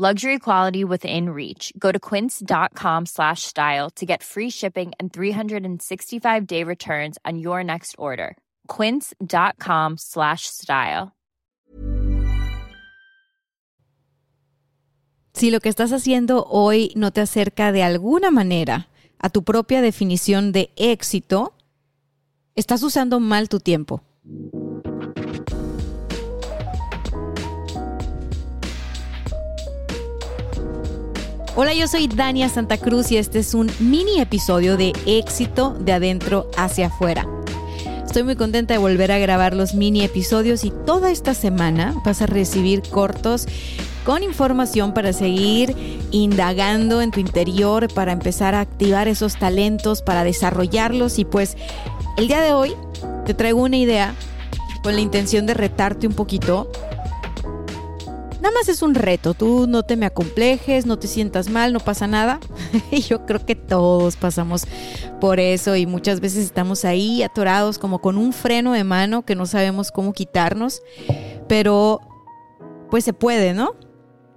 Luxury 0.00 0.38
quality 0.38 0.82
within 0.82 1.28
reach. 1.28 1.74
Go 1.78 1.92
to 1.92 1.98
quince.com 2.00 3.04
slash 3.04 3.42
style 3.42 3.90
to 3.96 4.06
get 4.06 4.22
free 4.22 4.48
shipping 4.48 4.92
and 4.98 5.12
365-day 5.12 6.64
returns 6.64 7.18
on 7.26 7.38
your 7.38 7.62
next 7.62 7.96
order. 7.98 8.38
quince.com 8.66 9.98
slash 9.98 10.46
style. 10.46 11.12
Si 15.34 15.50
lo 15.50 15.60
que 15.60 15.68
estás 15.68 15.92
haciendo 15.92 16.46
hoy 16.48 16.92
no 16.96 17.10
te 17.10 17.20
acerca 17.20 17.70
de 17.70 17.82
alguna 17.82 18.30
manera 18.30 18.88
a 19.18 19.28
tu 19.28 19.42
propia 19.44 19.82
definición 19.82 20.52
de 20.52 20.70
éxito, 20.76 21.52
estás 22.54 22.82
usando 22.82 23.20
mal 23.20 23.50
tu 23.50 23.60
tiempo. 23.60 24.02
Hola, 31.56 31.74
yo 31.74 31.88
soy 31.88 32.06
Dania 32.06 32.48
Santa 32.48 32.78
Cruz 32.78 33.10
y 33.10 33.16
este 33.16 33.40
es 33.40 33.54
un 33.54 33.68
mini 33.80 34.20
episodio 34.20 34.76
de 34.76 34.92
éxito 35.04 35.76
de 35.80 35.92
adentro 35.92 36.48
hacia 36.56 36.86
afuera. 36.86 37.26
Estoy 38.06 38.22
muy 38.22 38.36
contenta 38.36 38.72
de 38.72 38.78
volver 38.78 39.10
a 39.10 39.18
grabar 39.18 39.56
los 39.56 39.74
mini 39.74 40.02
episodios 40.02 40.64
y 40.64 40.70
toda 40.86 41.10
esta 41.10 41.34
semana 41.34 42.00
vas 42.04 42.22
a 42.22 42.26
recibir 42.26 42.82
cortos 42.82 43.48
con 44.04 44.22
información 44.22 44.94
para 44.94 45.12
seguir 45.12 45.74
indagando 46.12 47.02
en 47.02 47.10
tu 47.10 47.18
interior, 47.18 47.92
para 47.92 48.12
empezar 48.12 48.54
a 48.54 48.60
activar 48.60 49.08
esos 49.08 49.36
talentos, 49.36 50.02
para 50.02 50.22
desarrollarlos 50.22 51.18
y 51.18 51.24
pues 51.24 51.56
el 52.16 52.28
día 52.28 52.42
de 52.42 52.52
hoy 52.52 52.76
te 53.26 53.34
traigo 53.34 53.60
una 53.60 53.76
idea 53.76 54.14
con 54.84 54.94
la 54.94 55.00
intención 55.00 55.46
de 55.46 55.54
retarte 55.54 56.06
un 56.06 56.14
poquito. 56.14 56.70
Nada 58.40 58.54
más 58.54 58.70
es 58.70 58.80
un 58.80 58.94
reto, 58.94 59.34
tú 59.34 59.66
no 59.68 59.82
te 59.82 59.96
me 59.96 60.06
acomplejes, 60.06 60.86
no 60.86 60.98
te 60.98 61.08
sientas 61.08 61.50
mal, 61.50 61.74
no 61.74 61.80
pasa 61.80 62.06
nada. 62.06 62.40
Yo 63.08 63.26
creo 63.26 63.44
que 63.44 63.54
todos 63.54 64.16
pasamos 64.16 64.64
por 65.20 65.40
eso 65.40 65.76
y 65.76 65.86
muchas 65.86 66.20
veces 66.20 66.46
estamos 66.46 66.86
ahí 66.86 67.22
atorados 67.22 67.78
como 67.78 68.00
con 68.00 68.16
un 68.16 68.32
freno 68.32 68.72
de 68.72 68.84
mano 68.84 69.26
que 69.26 69.34
no 69.34 69.44
sabemos 69.44 69.90
cómo 69.90 70.14
quitarnos, 70.14 70.80
pero 71.48 72.00
pues 72.90 73.04
se 73.04 73.12
puede, 73.12 73.52
¿no? 73.52 73.74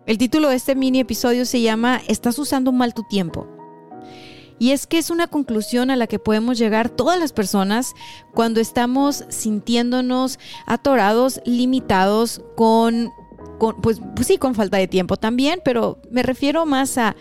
El 0.06 0.18
título 0.18 0.50
de 0.50 0.58
este 0.58 0.76
mini 0.76 1.00
episodio 1.00 1.46
se 1.46 1.62
llama 1.62 2.02
Estás 2.10 2.38
usando 2.38 2.74
mal 2.74 2.94
tu 2.94 3.04
tiempo. 3.04 3.48
Y 4.60 4.72
es 4.72 4.86
que 4.86 4.98
es 4.98 5.10
una 5.10 5.28
conclusión 5.28 5.90
a 5.90 5.96
la 5.96 6.08
que 6.08 6.20
podemos 6.20 6.58
llegar 6.58 6.90
todas 6.90 7.20
las 7.20 7.34
personas 7.34 7.94
cuando 8.34 8.60
estamos 8.60 9.26
sintiéndonos 9.30 10.40
atorados, 10.68 11.42
limitados 11.46 12.42
con, 12.56 13.12
pues, 13.72 14.02
pues 14.16 14.28
sí, 14.28 14.38
con 14.38 14.56
falta 14.56 14.78
de 14.78 14.88
tiempo 14.88 15.18
también, 15.18 15.62
pero 15.64 16.00
me 16.12 16.24
refiero 16.24 16.66
más 16.66 16.98
a 16.98 17.16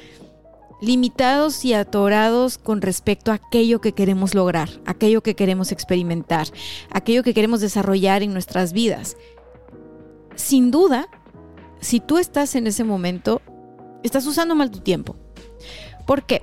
limitados 0.80 1.64
y 1.64 1.74
atorados 1.74 2.58
con 2.58 2.82
respecto 2.82 3.30
a 3.30 3.34
aquello 3.34 3.80
que 3.80 3.92
queremos 3.92 4.34
lograr, 4.34 4.68
aquello 4.84 5.22
que 5.22 5.36
queremos 5.36 5.70
experimentar, 5.70 6.48
aquello 6.90 7.22
que 7.22 7.34
queremos 7.34 7.60
desarrollar 7.60 8.24
en 8.24 8.32
nuestras 8.32 8.72
vidas. 8.72 9.16
Sin 10.34 10.72
duda, 10.72 11.06
si 11.80 12.00
tú 12.00 12.18
estás 12.18 12.56
en 12.56 12.66
ese 12.66 12.82
momento, 12.82 13.40
estás 14.02 14.26
usando 14.26 14.56
mal 14.56 14.72
tu 14.72 14.80
tiempo. 14.80 15.14
¿Por 16.04 16.24
qué? 16.24 16.42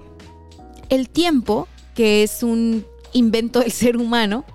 El 0.87 1.09
tiempo, 1.09 1.67
que 1.93 2.23
es 2.23 2.41
un 2.41 2.85
invento 3.11 3.59
del 3.59 3.73
ser 3.73 3.97
humano, 3.97 4.45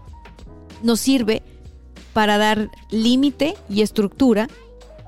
nos 0.82 1.00
sirve 1.00 1.42
para 2.14 2.38
dar 2.38 2.70
límite 2.90 3.54
y 3.68 3.82
estructura 3.82 4.48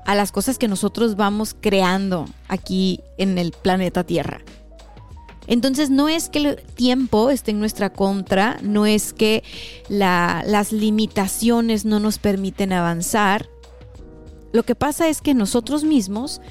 a 0.07 0.15
las 0.15 0.31
cosas 0.31 0.57
que 0.57 0.69
nosotros 0.69 1.17
vamos 1.17 1.55
creando 1.59 2.25
aquí 2.47 3.01
en 3.17 3.37
el 3.37 3.51
planeta 3.51 4.05
Tierra. 4.05 4.41
Entonces 5.47 5.89
no 5.89 6.07
es 6.09 6.29
que 6.29 6.39
el 6.39 6.55
tiempo 6.75 7.29
esté 7.29 7.51
en 7.51 7.59
nuestra 7.59 7.91
contra, 7.91 8.57
no 8.61 8.85
es 8.85 9.13
que 9.13 9.43
las 9.89 10.71
limitaciones 10.71 11.85
no 11.85 11.99
nos 11.99 12.19
permiten 12.19 12.73
avanzar, 12.73 13.47
lo 14.53 14.63
que 14.63 14.75
pasa 14.75 15.09
es 15.09 15.21
que 15.21 15.33
nosotros 15.33 15.83
mismos 15.83 16.41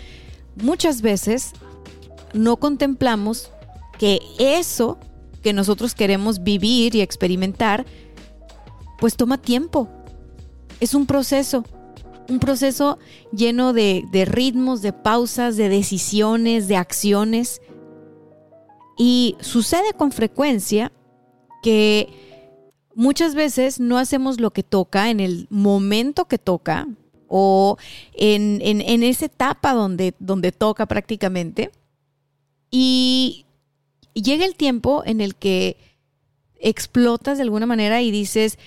muchas 0.57 1.01
veces 1.01 1.53
no 2.35 2.59
contemplamos 2.59 3.51
que 3.99 4.21
eso 4.39 4.99
que 5.43 5.55
nosotros 5.55 5.95
queremos 5.95 6.43
vivir 6.43 6.95
y 6.95 7.01
experimentar, 7.01 7.87
pues 8.99 9.17
toma 9.17 9.39
tiempo. 9.39 9.89
Es 10.81 10.93
un 10.93 11.07
proceso, 11.07 11.65
un 12.29 12.39
proceso 12.39 12.99
lleno 13.33 13.73
de, 13.73 14.05
de, 14.11 14.25
ritmos, 14.25 14.83
de 14.83 14.93
pausas, 14.93 15.57
de 15.57 15.69
decisiones, 15.69 16.69
de 16.69 16.77
acciones. 16.77 17.61
Y 18.99 19.37
sucede 19.41 19.93
con 19.97 20.13
frecuencia 20.13 20.93
que 21.63 22.09
muchas 22.95 23.35
veces 23.35 23.79
no 23.79 23.99
hacemos 23.99 24.41
lo 24.41 24.53
que 24.53 24.63
toca 24.63 25.11
en 25.11 25.21
el 25.21 25.47
momento 25.51 26.27
que 26.27 26.39
toca, 26.39 26.87
o 27.29 27.77
en, 28.15 28.61
en, 28.63 29.03
esa 29.03 29.27
etapa 29.27 29.73
donde, 29.73 30.15
donde 30.19 30.53
toca 30.53 30.87
prácticamente. 30.87 31.71
Y 32.71 33.47
llega 34.15 34.45
el 34.45 34.55
tiempo 34.55 35.03
en 35.05 35.21
el 35.21 35.35
que 35.35 35.77
explotas 36.59 37.39
de 37.39 37.43
alguna 37.43 37.67
manera 37.67 38.03
y 38.03 38.11
dices, 38.11 38.59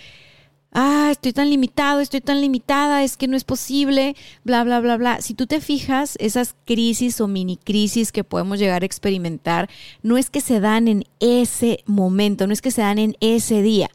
ah, 0.72 1.10
estoy 1.12 1.34
tan 1.34 1.50
limitado, 1.50 2.00
estoy 2.00 2.22
tan 2.22 2.42
limitada, 2.42 3.04
es 3.04 3.18
que 3.18 3.28
no 3.28 3.36
es 3.36 3.44
posible, 3.44 4.16
bla, 4.44 4.64
bla, 4.64 4.80
bla, 4.80 4.98
bla. 4.98 5.22
Si 5.22 5.34
tú 5.34 5.48
te 5.48 5.62
fijas, 5.62 6.16
esas 6.20 6.56
crisis 6.66 7.20
o 7.22 7.28
mini 7.28 7.58
crisis 7.58 8.12
que 8.12 8.24
podemos 8.24 8.60
llegar 8.60 8.84
a 8.84 8.86
experimentar, 8.86 9.70
no 10.04 10.18
es 10.18 10.30
que 10.30 10.42
se 10.42 10.60
dan 10.60 10.88
en 10.88 11.06
ese 11.20 11.84
momento, 11.86 12.48
no 12.48 12.54
es 12.54 12.62
que 12.62 12.72
se 12.72 12.82
dan 12.82 13.00
en 13.00 13.16
ese 13.20 13.62
día. 13.62 13.90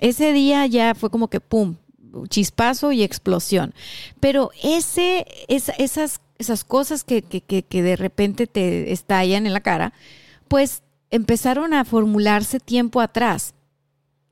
Ese 0.00 0.32
día 0.32 0.66
ya 0.66 0.94
fue 0.94 1.10
como 1.10 1.28
que, 1.28 1.40
¡pum!, 1.40 1.76
chispazo 2.28 2.92
y 2.92 3.02
explosión. 3.02 3.74
Pero 4.20 4.50
ese, 4.62 5.26
esas, 5.48 6.20
esas 6.38 6.64
cosas 6.64 7.04
que, 7.04 7.22
que 7.22 7.82
de 7.82 7.96
repente 7.96 8.46
te 8.46 8.92
estallan 8.92 9.46
en 9.46 9.52
la 9.52 9.60
cara, 9.60 9.92
pues 10.46 10.82
empezaron 11.10 11.74
a 11.74 11.84
formularse 11.84 12.60
tiempo 12.60 13.00
atrás. 13.00 13.54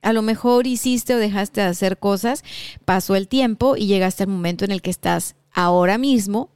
A 0.07 0.13
lo 0.13 0.23
mejor 0.23 0.69
hiciste 0.69 1.17
o 1.17 1.19
dejaste 1.19 1.63
de 1.63 1.67
hacer 1.67 1.99
cosas, 1.99 2.45
pasó 2.85 3.17
el 3.17 3.27
tiempo 3.27 3.77
y 3.77 3.89
llegaste 3.89 4.23
al 4.23 4.29
momento 4.29 4.65
en 4.65 4.71
el 4.71 4.81
que 4.81 4.91
estás 4.91 5.35
ahora 5.53 5.99
mismo 5.99 6.51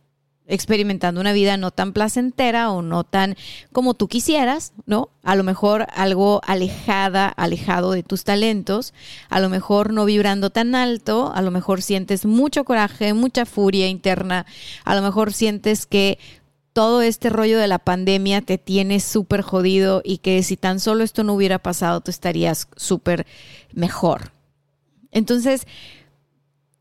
experimentando 0.47 1.21
una 1.21 1.33
vida 1.33 1.57
no 1.57 1.73
tan 1.73 1.93
placentera 1.93 2.71
o 2.71 2.81
no 2.81 3.03
tan 3.03 3.37
como 3.73 3.95
tú 3.95 4.07
quisieras, 4.07 4.73
¿no? 4.87 5.11
A 5.25 5.35
lo 5.35 5.43
mejor 5.43 5.89
algo 5.95 6.41
alejada, 6.47 7.27
alejado 7.27 7.91
de 7.91 8.05
tus 8.05 8.23
talentos, 8.23 8.95
a 9.29 9.41
lo 9.41 9.49
mejor 9.49 9.93
no 9.93 10.05
vibrando 10.05 10.51
tan 10.51 10.77
alto, 10.77 11.33
a 11.35 11.43
lo 11.43 11.51
mejor 11.51 11.83
sientes 11.83 12.27
mucho 12.27 12.65
coraje, 12.65 13.15
mucha 13.15 13.47
furia 13.47 13.89
interna, 13.89 14.47
a 14.85 14.95
lo 14.95 15.03
mejor 15.03 15.33
sientes 15.33 15.87
que 15.87 16.21
todo 16.73 17.03
este 17.03 17.31
rollo 17.31 17.59
de 17.59 17.69
la 17.69 17.79
pandemia 17.79 18.43
te 18.43 18.59
tiene 18.59 19.01
súper 19.01 19.43
jodido 19.43 20.03
y 20.05 20.19
que 20.19 20.43
si 20.43 20.57
tan 20.57 20.81
solo 20.81 21.05
esto 21.05 21.25
no 21.25 21.35
hubiera 21.35 21.59
pasado, 21.59 22.01
tú 22.01 22.11
estarías 22.11 22.69
súper 22.77 23.27
mejor. 23.73 24.33
Entonces, 25.11 25.67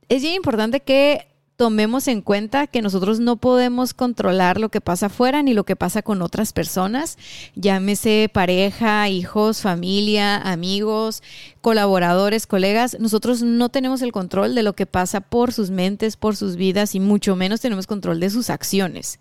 es 0.08 0.22
bien 0.22 0.36
importante 0.36 0.80
que 0.82 1.28
tomemos 1.60 2.08
en 2.08 2.22
cuenta 2.22 2.68
que 2.68 2.82
nosotros 2.82 3.20
no 3.20 3.36
podemos 3.36 3.94
controlar 3.94 4.62
lo 4.62 4.70
que 4.70 4.80
pasa 4.80 5.08
afuera 5.08 5.44
ni 5.44 5.54
lo 5.54 5.66
que 5.66 5.76
pasa 5.76 6.02
con 6.02 6.22
otras 6.22 6.54
personas, 6.54 7.18
llámese 7.54 8.30
pareja, 8.32 9.10
hijos, 9.10 9.62
familia, 9.62 10.38
amigos, 10.38 11.22
colaboradores, 11.60 12.48
colegas. 12.48 12.96
Nosotros 13.02 13.42
no 13.42 13.68
tenemos 13.68 14.02
el 14.02 14.14
control 14.14 14.56
de 14.56 14.64
lo 14.64 14.72
que 14.72 14.86
pasa 14.86 15.20
por 15.20 15.52
sus 15.52 15.70
mentes, 15.70 16.16
por 16.16 16.38
sus 16.38 16.56
vidas 16.56 16.96
y 16.96 17.02
mucho 17.02 17.36
menos 17.36 17.60
tenemos 17.60 17.88
control 17.88 18.22
de 18.22 18.30
sus 18.30 18.50
acciones. 18.50 19.20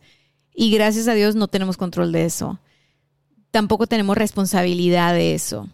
Y 0.60 0.72
gracias 0.72 1.06
a 1.06 1.14
Dios 1.14 1.37
no 1.37 1.46
tenemos 1.46 1.76
control 1.76 2.10
de 2.10 2.25
eso. 2.25 2.58
Tampoco 3.52 3.87
tenemos 3.87 4.19
responsabilidad 4.19 5.14
de 5.14 5.34
eso 5.34 5.69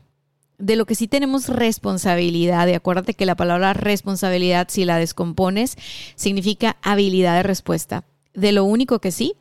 de 0.59 0.77
lo 0.77 0.87
que 0.87 0.95
sí 0.95 1.09
tenemos 1.09 1.49
responsabilidad, 1.49 2.69
y 2.69 2.75
acuérdate 2.75 3.15
que 3.15 3.27
la 3.27 3.35
palabra 3.35 3.73
responsabilidad, 3.73 4.69
si 4.71 4.85
la 4.85 4.99
descompones, 4.99 5.77
significa 6.15 6.77
habilidad 6.81 7.37
de 7.37 7.43
respuesta. 7.43 8.05
De 8.35 8.53
lo 8.53 8.65
único 8.65 9.01
que 9.01 9.11
sí 9.11 9.35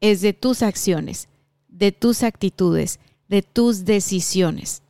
es 0.00 0.20
de 0.22 0.32
tus 0.32 0.62
acciones, 0.62 1.28
de 1.68 1.92
tus 1.92 2.22
actitudes, 2.22 3.00
de 3.28 3.42
tus 3.42 3.84
decisiones. 3.84 4.82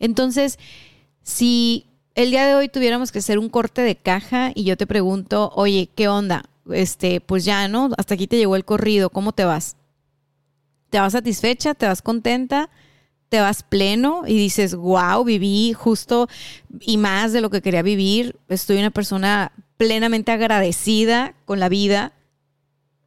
Entonces, 0.00 0.58
si 1.22 1.86
el 2.16 2.30
día 2.30 2.46
de 2.46 2.56
hoy 2.56 2.68
tuviéramos 2.68 3.12
que 3.12 3.20
hacer 3.20 3.38
un 3.38 3.50
corte 3.50 3.82
de 3.82 3.96
caja 3.96 4.50
y 4.54 4.64
yo 4.64 4.76
te 4.76 4.88
pregunto, 4.88 5.52
oye, 5.54 5.88
¿qué 5.94 6.08
onda? 6.08 6.46
Este, 6.72 7.20
pues 7.20 7.44
ya, 7.44 7.68
¿no? 7.68 7.90
Hasta 7.96 8.14
aquí 8.14 8.26
te 8.26 8.36
llegó 8.36 8.56
el 8.56 8.64
corrido, 8.64 9.10
¿cómo 9.10 9.32
te 9.32 9.44
vas? 9.44 9.76
¿Te 10.90 10.98
vas 11.00 11.12
satisfecha? 11.12 11.74
¿Te 11.74 11.86
vas 11.86 12.02
contenta? 12.02 12.70
¿Te 13.28 13.40
vas 13.40 13.62
pleno? 13.62 14.22
Y 14.26 14.36
dices, 14.38 14.74
wow, 14.74 15.22
viví 15.24 15.72
justo 15.72 16.28
y 16.80 16.96
más 16.96 17.32
de 17.32 17.40
lo 17.40 17.50
que 17.50 17.62
quería 17.62 17.82
vivir. 17.82 18.36
Estoy 18.48 18.78
una 18.78 18.90
persona 18.90 19.52
plenamente 19.76 20.32
agradecida 20.32 21.34
con 21.44 21.60
la 21.60 21.68
vida. 21.68 22.12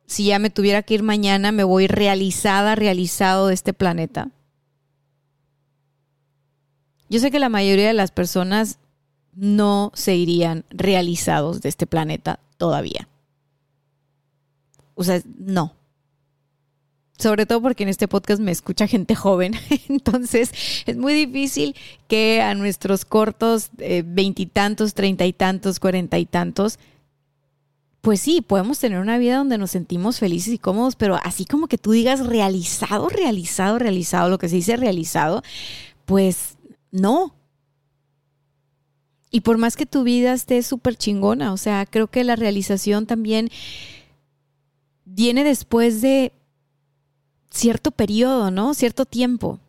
Si 0.05 0.25
ya 0.25 0.39
me 0.39 0.49
tuviera 0.49 0.83
que 0.83 0.93
ir 0.93 1.03
mañana, 1.03 1.51
me 1.51 1.63
voy 1.63 1.87
realizada, 1.87 2.75
realizado 2.75 3.47
de 3.47 3.53
este 3.53 3.73
planeta. 3.73 4.29
Yo 7.09 7.19
sé 7.19 7.31
que 7.31 7.39
la 7.39 7.49
mayoría 7.49 7.87
de 7.87 7.93
las 7.93 8.11
personas 8.11 8.79
no 9.33 9.91
se 9.93 10.15
irían 10.15 10.65
realizados 10.69 11.61
de 11.61 11.69
este 11.69 11.87
planeta 11.87 12.39
todavía. 12.57 13.07
O 14.95 15.03
sea, 15.03 15.21
no. 15.37 15.75
Sobre 17.17 17.45
todo 17.45 17.61
porque 17.61 17.83
en 17.83 17.89
este 17.89 18.07
podcast 18.07 18.41
me 18.41 18.51
escucha 18.51 18.87
gente 18.87 19.15
joven. 19.15 19.53
Entonces 19.89 20.51
es 20.85 20.97
muy 20.97 21.13
difícil 21.13 21.75
que 22.07 22.41
a 22.41 22.55
nuestros 22.55 23.05
cortos 23.05 23.69
veintitantos, 23.77 24.93
treinta 24.93 25.25
y 25.25 25.33
tantos, 25.33 25.79
cuarenta 25.79 26.17
y 26.17 26.25
tantos, 26.25 26.79
pues 28.01 28.19
sí, 28.19 28.41
podemos 28.41 28.79
tener 28.79 28.99
una 28.99 29.19
vida 29.19 29.37
donde 29.37 29.59
nos 29.59 29.71
sentimos 29.71 30.17
felices 30.17 30.53
y 30.53 30.57
cómodos, 30.57 30.95
pero 30.95 31.19
así 31.23 31.45
como 31.45 31.67
que 31.67 31.77
tú 31.77 31.91
digas 31.91 32.25
realizado, 32.25 33.09
realizado, 33.09 33.77
realizado, 33.77 34.29
lo 34.29 34.39
que 34.39 34.49
se 34.49 34.55
dice 34.55 34.75
realizado, 34.75 35.43
pues 36.05 36.57
no, 36.89 37.35
y 39.29 39.41
por 39.41 39.57
más 39.57 39.77
que 39.77 39.85
tu 39.85 40.03
vida 40.03 40.33
esté 40.33 40.61
súper 40.61 40.97
chingona, 40.97 41.53
o 41.53 41.57
sea, 41.57 41.85
creo 41.85 42.07
que 42.07 42.23
la 42.23 42.35
realización 42.35 43.05
también 43.05 43.49
viene 45.15 45.43
después 45.43 46.01
de 46.01 46.33
cierto 47.49 47.91
periodo, 47.91 48.51
¿no? 48.51 48.73
Cierto 48.73 49.05
tiempo. 49.05 49.59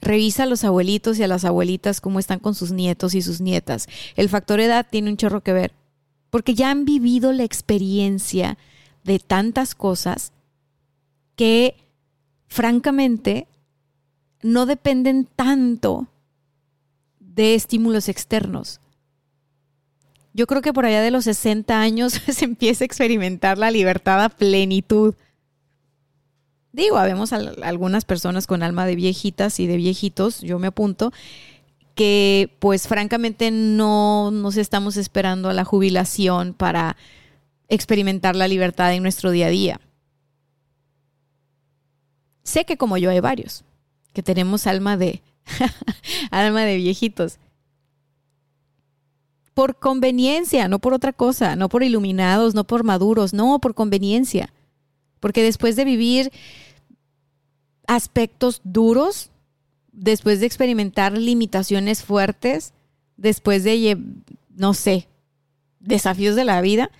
Revisa 0.00 0.44
a 0.44 0.46
los 0.46 0.64
abuelitos 0.64 1.18
y 1.18 1.22
a 1.22 1.28
las 1.28 1.44
abuelitas 1.44 2.00
cómo 2.00 2.18
están 2.18 2.38
con 2.38 2.54
sus 2.54 2.72
nietos 2.72 3.14
y 3.14 3.22
sus 3.22 3.40
nietas. 3.40 3.86
El 4.16 4.28
factor 4.28 4.60
edad 4.60 4.86
tiene 4.90 5.10
un 5.10 5.16
chorro 5.16 5.42
que 5.42 5.52
ver, 5.52 5.72
porque 6.30 6.54
ya 6.54 6.70
han 6.70 6.84
vivido 6.84 7.32
la 7.32 7.44
experiencia 7.44 8.56
de 9.04 9.18
tantas 9.18 9.74
cosas 9.74 10.32
que, 11.36 11.76
francamente, 12.48 13.46
no 14.42 14.64
dependen 14.64 15.26
tanto 15.36 16.08
de 17.18 17.54
estímulos 17.54 18.08
externos. 18.08 18.80
Yo 20.32 20.46
creo 20.46 20.62
que 20.62 20.72
por 20.72 20.86
allá 20.86 21.00
de 21.02 21.10
los 21.10 21.24
60 21.24 21.80
años 21.80 22.12
se 22.28 22.44
empieza 22.44 22.84
a 22.84 22.86
experimentar 22.86 23.58
la 23.58 23.70
libertad 23.70 24.22
a 24.22 24.28
plenitud. 24.28 25.14
Digo, 26.72 26.98
habemos 26.98 27.32
algunas 27.32 28.04
personas 28.04 28.46
con 28.46 28.62
alma 28.62 28.86
de 28.86 28.94
viejitas 28.94 29.58
y 29.58 29.66
de 29.66 29.76
viejitos, 29.76 30.40
yo 30.40 30.60
me 30.60 30.68
apunto, 30.68 31.12
que 31.96 32.56
pues 32.60 32.86
francamente 32.86 33.50
no 33.50 34.30
nos 34.30 34.56
estamos 34.56 34.96
esperando 34.96 35.48
a 35.48 35.52
la 35.52 35.64
jubilación 35.64 36.54
para 36.54 36.96
experimentar 37.68 38.36
la 38.36 38.46
libertad 38.46 38.94
en 38.94 39.02
nuestro 39.02 39.32
día 39.32 39.46
a 39.46 39.50
día. 39.50 39.80
Sé 42.44 42.64
que 42.64 42.76
como 42.76 42.96
yo 42.98 43.10
hay 43.10 43.18
varios, 43.18 43.64
que 44.12 44.22
tenemos 44.22 44.68
alma 44.68 44.96
de 44.96 45.22
Alma 46.30 46.62
de 46.62 46.76
viejitos. 46.76 47.38
Por 49.60 49.76
conveniencia, 49.76 50.68
no 50.68 50.78
por 50.78 50.94
otra 50.94 51.12
cosa, 51.12 51.54
no 51.54 51.68
por 51.68 51.82
iluminados, 51.82 52.54
no 52.54 52.64
por 52.64 52.82
maduros, 52.82 53.34
no, 53.34 53.58
por 53.58 53.74
conveniencia. 53.74 54.54
Porque 55.20 55.42
después 55.42 55.76
de 55.76 55.84
vivir 55.84 56.32
aspectos 57.86 58.62
duros, 58.64 59.28
después 59.92 60.40
de 60.40 60.46
experimentar 60.46 61.12
limitaciones 61.12 62.02
fuertes, 62.02 62.72
después 63.18 63.62
de, 63.62 63.98
no 64.56 64.72
sé, 64.72 65.08
desafíos 65.78 66.36
de 66.36 66.46
la 66.46 66.62
vida, 66.62 66.90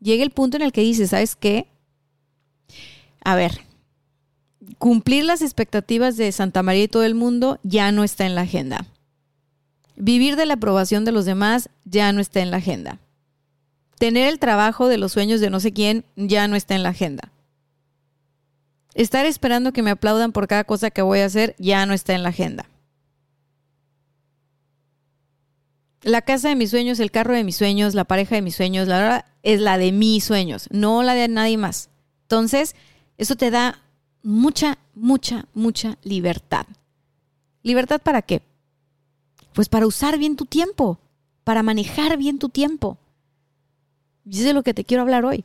llega 0.00 0.24
el 0.24 0.32
punto 0.32 0.56
en 0.56 0.64
el 0.64 0.72
que 0.72 0.80
dices, 0.80 1.10
¿sabes 1.10 1.36
qué? 1.36 1.68
A 3.22 3.36
ver, 3.36 3.60
cumplir 4.78 5.24
las 5.24 5.42
expectativas 5.42 6.16
de 6.16 6.32
Santa 6.32 6.64
María 6.64 6.82
y 6.82 6.88
todo 6.88 7.04
el 7.04 7.14
mundo 7.14 7.60
ya 7.62 7.92
no 7.92 8.02
está 8.02 8.26
en 8.26 8.34
la 8.34 8.40
agenda. 8.40 8.88
Vivir 10.00 10.36
de 10.36 10.46
la 10.46 10.54
aprobación 10.54 11.04
de 11.04 11.10
los 11.10 11.24
demás 11.24 11.70
ya 11.84 12.12
no 12.12 12.20
está 12.20 12.38
en 12.40 12.52
la 12.52 12.58
agenda. 12.58 13.00
Tener 13.98 14.28
el 14.28 14.38
trabajo 14.38 14.86
de 14.86 14.96
los 14.96 15.10
sueños 15.10 15.40
de 15.40 15.50
no 15.50 15.58
sé 15.58 15.72
quién 15.72 16.04
ya 16.14 16.46
no 16.46 16.54
está 16.54 16.76
en 16.76 16.84
la 16.84 16.90
agenda. 16.90 17.32
Estar 18.94 19.26
esperando 19.26 19.72
que 19.72 19.82
me 19.82 19.90
aplaudan 19.90 20.30
por 20.30 20.46
cada 20.46 20.62
cosa 20.62 20.92
que 20.92 21.02
voy 21.02 21.18
a 21.18 21.24
hacer 21.24 21.56
ya 21.58 21.84
no 21.84 21.94
está 21.94 22.14
en 22.14 22.22
la 22.22 22.28
agenda. 22.28 22.68
La 26.02 26.22
casa 26.22 26.48
de 26.48 26.54
mis 26.54 26.70
sueños, 26.70 27.00
el 27.00 27.10
carro 27.10 27.34
de 27.34 27.42
mis 27.42 27.56
sueños, 27.56 27.94
la 27.94 28.04
pareja 28.04 28.36
de 28.36 28.42
mis 28.42 28.54
sueños, 28.54 28.86
la 28.86 28.98
verdad 29.00 29.24
es 29.42 29.60
la 29.60 29.78
de 29.78 29.90
mis 29.90 30.22
sueños, 30.22 30.68
no 30.70 31.02
la 31.02 31.14
de 31.14 31.26
nadie 31.26 31.56
más. 31.56 31.90
Entonces, 32.22 32.76
eso 33.16 33.34
te 33.34 33.50
da 33.50 33.82
mucha, 34.22 34.78
mucha, 34.94 35.46
mucha 35.54 35.98
libertad. 36.04 36.66
¿Libertad 37.64 38.00
para 38.00 38.22
qué? 38.22 38.42
Pues 39.58 39.68
para 39.68 39.88
usar 39.88 40.20
bien 40.20 40.36
tu 40.36 40.46
tiempo, 40.46 41.00
para 41.42 41.64
manejar 41.64 42.16
bien 42.16 42.38
tu 42.38 42.48
tiempo. 42.48 42.96
Y 44.24 44.38
es 44.38 44.44
de 44.44 44.52
lo 44.52 44.62
que 44.62 44.72
te 44.72 44.84
quiero 44.84 45.02
hablar 45.02 45.24
hoy. 45.24 45.44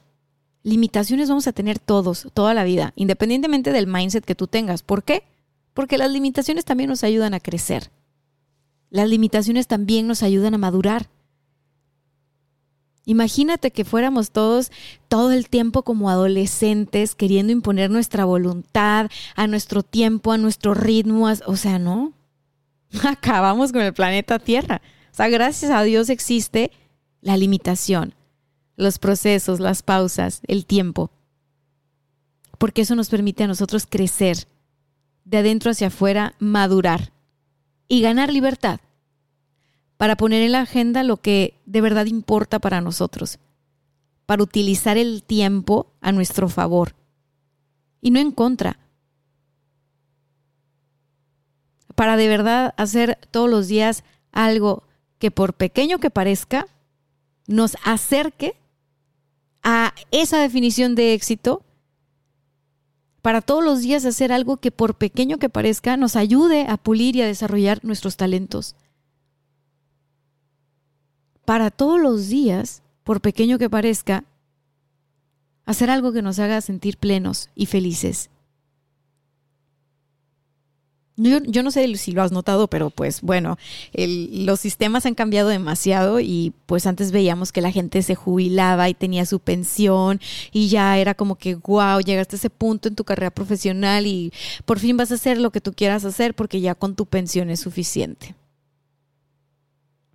Limitaciones 0.62 1.30
vamos 1.30 1.48
a 1.48 1.52
tener 1.52 1.80
todos, 1.80 2.28
toda 2.36 2.54
la 2.54 2.64
vida, 2.64 2.94
independientemente 2.96 3.72
del 3.72 3.88
mindset 3.88 4.24
que 4.24 4.36
tú 4.36 4.46
tengas. 4.46 4.84
¿Por 4.84 5.04
qué? 5.04 5.24
Porque 5.74 5.98
las 5.98 6.12
limitaciones 6.12 6.64
también 6.64 6.92
nos 6.92 7.04
ayudan 7.04 7.34
a 7.34 7.40
crecer. 7.40 7.90
Las 8.92 9.10
limitaciones 9.10 9.66
también 9.66 10.06
nos 10.06 10.22
ayudan 10.22 10.54
a 10.54 10.60
madurar. 10.60 11.10
Imagínate 13.06 13.72
que 13.72 13.84
fuéramos 13.84 14.30
todos 14.30 14.72
todo 15.08 15.32
el 15.32 15.50
tiempo 15.50 15.82
como 15.82 16.12
adolescentes 16.12 17.16
queriendo 17.16 17.52
imponer 17.52 17.90
nuestra 17.90 18.26
voluntad 18.26 19.10
a 19.36 19.48
nuestro 19.48 19.82
tiempo, 19.82 20.32
a 20.32 20.38
nuestro 20.38 20.76
ritmo, 20.76 21.32
o 21.48 21.56
sea, 21.56 21.80
no. 21.80 22.14
Acabamos 23.04 23.72
con 23.72 23.82
el 23.82 23.94
planeta 23.94 24.40
Tierra. 24.40 24.82
O 25.12 25.16
sea, 25.16 25.30
gracias 25.30 25.72
a 25.72 25.84
Dios 25.84 26.10
existe 26.10 26.72
la 27.22 27.38
limitación, 27.38 28.16
los 28.76 29.00
procesos, 29.00 29.60
las 29.60 29.84
pausas, 29.84 30.42
el 30.48 30.66
tiempo. 30.66 31.12
Porque 32.58 32.82
eso 32.82 32.96
nos 32.96 33.10
permite 33.10 33.44
a 33.44 33.48
nosotros 33.48 33.88
crecer, 33.90 34.48
de 35.26 35.38
adentro 35.38 35.72
hacia 35.72 35.88
afuera, 35.88 36.36
madurar 36.40 37.14
y 37.88 38.02
ganar 38.02 38.32
libertad 38.32 38.80
para 39.98 40.18
poner 40.18 40.42
en 40.42 40.52
la 40.52 40.62
agenda 40.62 41.04
lo 41.04 41.18
que 41.18 41.62
de 41.66 41.82
verdad 41.82 42.08
importa 42.08 42.60
para 42.60 42.82
nosotros, 42.82 43.40
para 44.26 44.44
utilizar 44.44 44.98
el 44.98 45.24
tiempo 45.24 45.94
a 46.02 46.12
nuestro 46.12 46.50
favor 46.50 46.96
y 48.02 48.12
no 48.12 48.20
en 48.20 48.32
contra. 48.32 48.80
Para 51.96 52.18
de 52.18 52.28
verdad 52.28 52.74
hacer 52.78 53.20
todos 53.32 53.50
los 53.50 53.68
días 53.68 54.04
algo 54.32 54.84
que 55.20 55.32
por 55.32 55.54
pequeño 55.54 56.00
que 56.00 56.10
parezca, 56.10 56.68
nos 57.48 57.78
acerque 57.84 58.56
a 59.64 59.94
esa 60.12 60.40
definición 60.40 60.96
de 60.96 61.14
éxito 61.14 61.64
para 63.22 63.42
todos 63.42 63.64
los 63.64 63.82
días 63.82 64.04
hacer 64.06 64.34
algo 64.34 64.58
que 64.58 64.72
por 64.72 64.96
pequeño 64.96 65.38
que 65.38 65.50
parezca 65.50 65.96
nos 65.96 66.16
ayude 66.16 66.66
a 66.68 66.76
pulir 66.78 67.16
y 67.16 67.22
a 67.22 67.28
desarrollar 67.28 67.80
nuestros 67.84 68.18
talentos 68.18 68.76
para 71.46 71.72
todos 71.72 72.00
los 72.00 72.30
días, 72.30 72.84
por 73.04 73.22
pequeño 73.22 73.58
que 73.58 73.70
parezca, 73.70 74.24
hacer 75.66 75.90
algo 75.90 76.12
que 76.12 76.22
nos 76.22 76.40
haga 76.40 76.62
sentir 76.62 76.98
plenos 76.98 77.50
y 77.56 77.66
felices. 77.66 78.30
Yo, 81.16 81.62
no 81.62 81.70
sé 81.70 81.96
si 81.98 82.12
lo 82.12 82.24
has 82.24 82.32
notado, 82.32 82.68
pero 82.68 82.90
pues 82.90 83.22
bueno, 83.22 83.60
los 83.94 84.60
sistemas 84.60 85.06
han 85.06 85.14
cambiado 85.14 85.50
demasiado 85.50 86.20
y 86.20 86.54
pues 86.66 86.88
antes 86.88 87.12
veíamos 87.12 87.52
que 87.52 87.62
la 87.62 87.72
gente 87.72 88.02
se 88.02 88.16
jubilaba 88.16 88.90
y 88.90 88.96
tenía 88.96 89.28
su 89.28 89.40
pensión 89.40 90.20
y 90.52 90.70
ya 90.70 90.98
era 90.98 91.14
como 91.14 91.36
que, 91.36 91.54
wow, 91.54 92.00
llegaste 92.00 92.36
a 92.36 92.40
ese 92.40 92.50
punto 92.50 92.88
en 92.88 92.96
tu 92.96 93.04
carrera 93.04 93.30
profesional 93.30 94.08
y 94.08 94.34
por 94.66 94.80
fin 94.80 94.98
vas 94.98 95.12
a 95.12 95.16
hacer 95.16 95.38
lo 95.38 95.52
que 95.52 95.62
tú 95.62 95.74
quieras 95.74 96.04
hacer 96.04 96.34
porque 96.34 96.62
ya 96.62 96.74
con 96.74 96.96
tu 96.96 97.06
pensión 97.06 97.52
es 97.52 97.60
suficiente. 97.60 98.34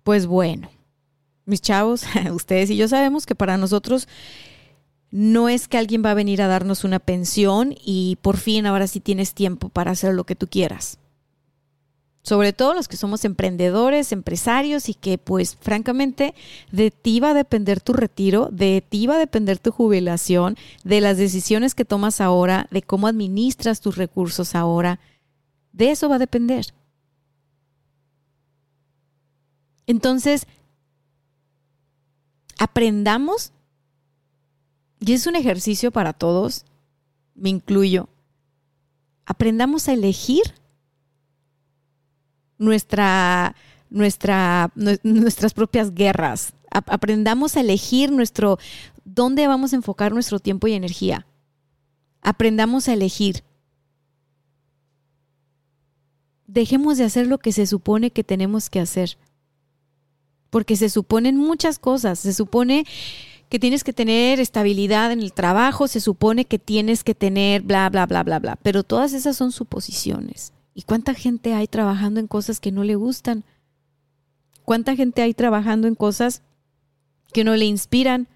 Pues 0.03 0.27
bueno, 0.27 0.69
mis 1.45 1.61
chavos, 1.61 2.03
ustedes 2.33 2.69
y 2.71 2.75
yo 2.75 2.89
sabemos 2.89 3.25
que 3.25 3.35
para 3.35 3.57
nosotros 3.57 4.09
no 5.11 5.49
es 5.49 5.67
que 5.67 5.77
alguien 5.77 6.03
va 6.05 6.11
a 6.11 6.15
venir 6.15 6.41
a 6.41 6.47
darnos 6.47 6.83
una 6.83 6.99
pensión 6.99 7.75
y 7.83 8.17
por 8.21 8.37
fin 8.37 8.65
ahora 8.65 8.87
sí 8.87 8.99
tienes 8.99 9.33
tiempo 9.33 9.69
para 9.69 9.91
hacer 9.91 10.13
lo 10.13 10.23
que 10.23 10.35
tú 10.35 10.47
quieras. 10.47 10.99
Sobre 12.21 12.53
todo 12.53 12.73
los 12.73 12.87
que 12.87 12.97
somos 12.97 13.25
emprendedores, 13.25 14.11
empresarios 14.11 14.89
y 14.89 14.93
que 14.93 15.17
pues 15.17 15.57
francamente 15.61 16.35
de 16.71 16.91
ti 16.91 17.19
va 17.19 17.31
a 17.31 17.33
depender 17.33 17.81
tu 17.81 17.93
retiro, 17.93 18.49
de 18.51 18.83
ti 18.87 19.07
va 19.07 19.15
a 19.15 19.19
depender 19.19 19.57
tu 19.57 19.71
jubilación, 19.71 20.57
de 20.83 21.01
las 21.01 21.17
decisiones 21.17 21.73
que 21.73 21.85
tomas 21.85 22.21
ahora, 22.21 22.67
de 22.71 22.83
cómo 22.83 23.07
administras 23.07 23.81
tus 23.81 23.95
recursos 23.95 24.53
ahora. 24.53 24.99
De 25.71 25.91
eso 25.91 26.09
va 26.09 26.15
a 26.15 26.19
depender. 26.19 26.67
Entonces, 29.87 30.45
aprendamos 32.59 33.53
y 34.99 35.13
es 35.13 35.27
un 35.27 35.35
ejercicio 35.35 35.91
para 35.91 36.13
todos, 36.13 36.65
me 37.35 37.49
incluyo. 37.49 38.09
Aprendamos 39.25 39.87
a 39.87 39.93
elegir 39.93 40.43
nuestra, 42.57 43.55
nuestra, 43.89 44.71
nuestras 45.03 45.53
propias 45.53 45.93
guerras. 45.93 46.53
Aprendamos 46.71 47.55
a 47.55 47.61
elegir 47.61 48.11
nuestro, 48.11 48.59
dónde 49.05 49.47
vamos 49.47 49.73
a 49.73 49.77
enfocar 49.77 50.11
nuestro 50.11 50.39
tiempo 50.39 50.67
y 50.67 50.73
energía. 50.73 51.25
Aprendamos 52.21 52.87
a 52.87 52.93
elegir. 52.93 53.43
Dejemos 56.45 56.97
de 56.97 57.05
hacer 57.05 57.27
lo 57.27 57.37
que 57.37 57.51
se 57.51 57.65
supone 57.65 58.11
que 58.11 58.23
tenemos 58.23 58.69
que 58.69 58.79
hacer. 58.79 59.17
Porque 60.49 60.75
se 60.75 60.89
suponen 60.89 61.37
muchas 61.37 61.79
cosas. 61.79 62.19
Se 62.19 62.33
supone 62.33 62.85
que 63.49 63.59
tienes 63.59 63.83
que 63.83 63.93
tener 63.93 64.39
estabilidad 64.39 65.11
en 65.11 65.21
el 65.21 65.33
trabajo, 65.33 65.87
se 65.87 65.99
supone 65.99 66.45
que 66.45 66.59
tienes 66.59 67.03
que 67.03 67.15
tener 67.15 67.63
bla, 67.63 67.89
bla, 67.89 68.05
bla, 68.05 68.23
bla, 68.23 68.39
bla. 68.39 68.55
Pero 68.61 68.83
todas 68.83 69.13
esas 69.13 69.35
son 69.35 69.51
suposiciones. 69.51 70.53
¿Y 70.75 70.83
cuánta 70.83 71.15
gente 71.15 71.53
hay 71.53 71.67
trabajando 71.67 72.19
en 72.19 72.27
cosas 72.27 72.59
que 72.59 72.71
no 72.71 72.83
le 72.83 72.95
gustan? 72.95 73.43
¿Cuánta 74.63 74.95
gente 74.95 75.23
hay 75.23 75.33
trabajando 75.33 75.87
en 75.87 75.95
cosas 75.95 76.43
que 77.33 77.43
no 77.43 77.55
le 77.55 77.65
inspiran? 77.65 78.27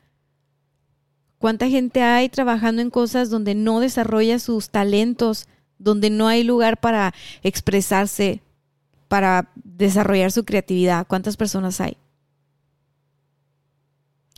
¿Cuánta 1.37 1.69
gente 1.69 2.01
hay 2.01 2.27
trabajando 2.27 2.81
en 2.81 2.89
cosas 2.89 3.29
donde 3.29 3.53
no 3.53 3.81
desarrolla 3.81 4.39
sus 4.39 4.69
talentos, 4.69 5.47
donde 5.77 6.09
no 6.09 6.27
hay 6.27 6.43
lugar 6.43 6.79
para 6.79 7.13
expresarse, 7.43 8.41
para 9.09 9.51
desarrollar 9.55 10.31
su 10.31 10.43
creatividad? 10.43 11.05
¿Cuántas 11.05 11.37
personas 11.37 11.79
hay? 11.81 11.97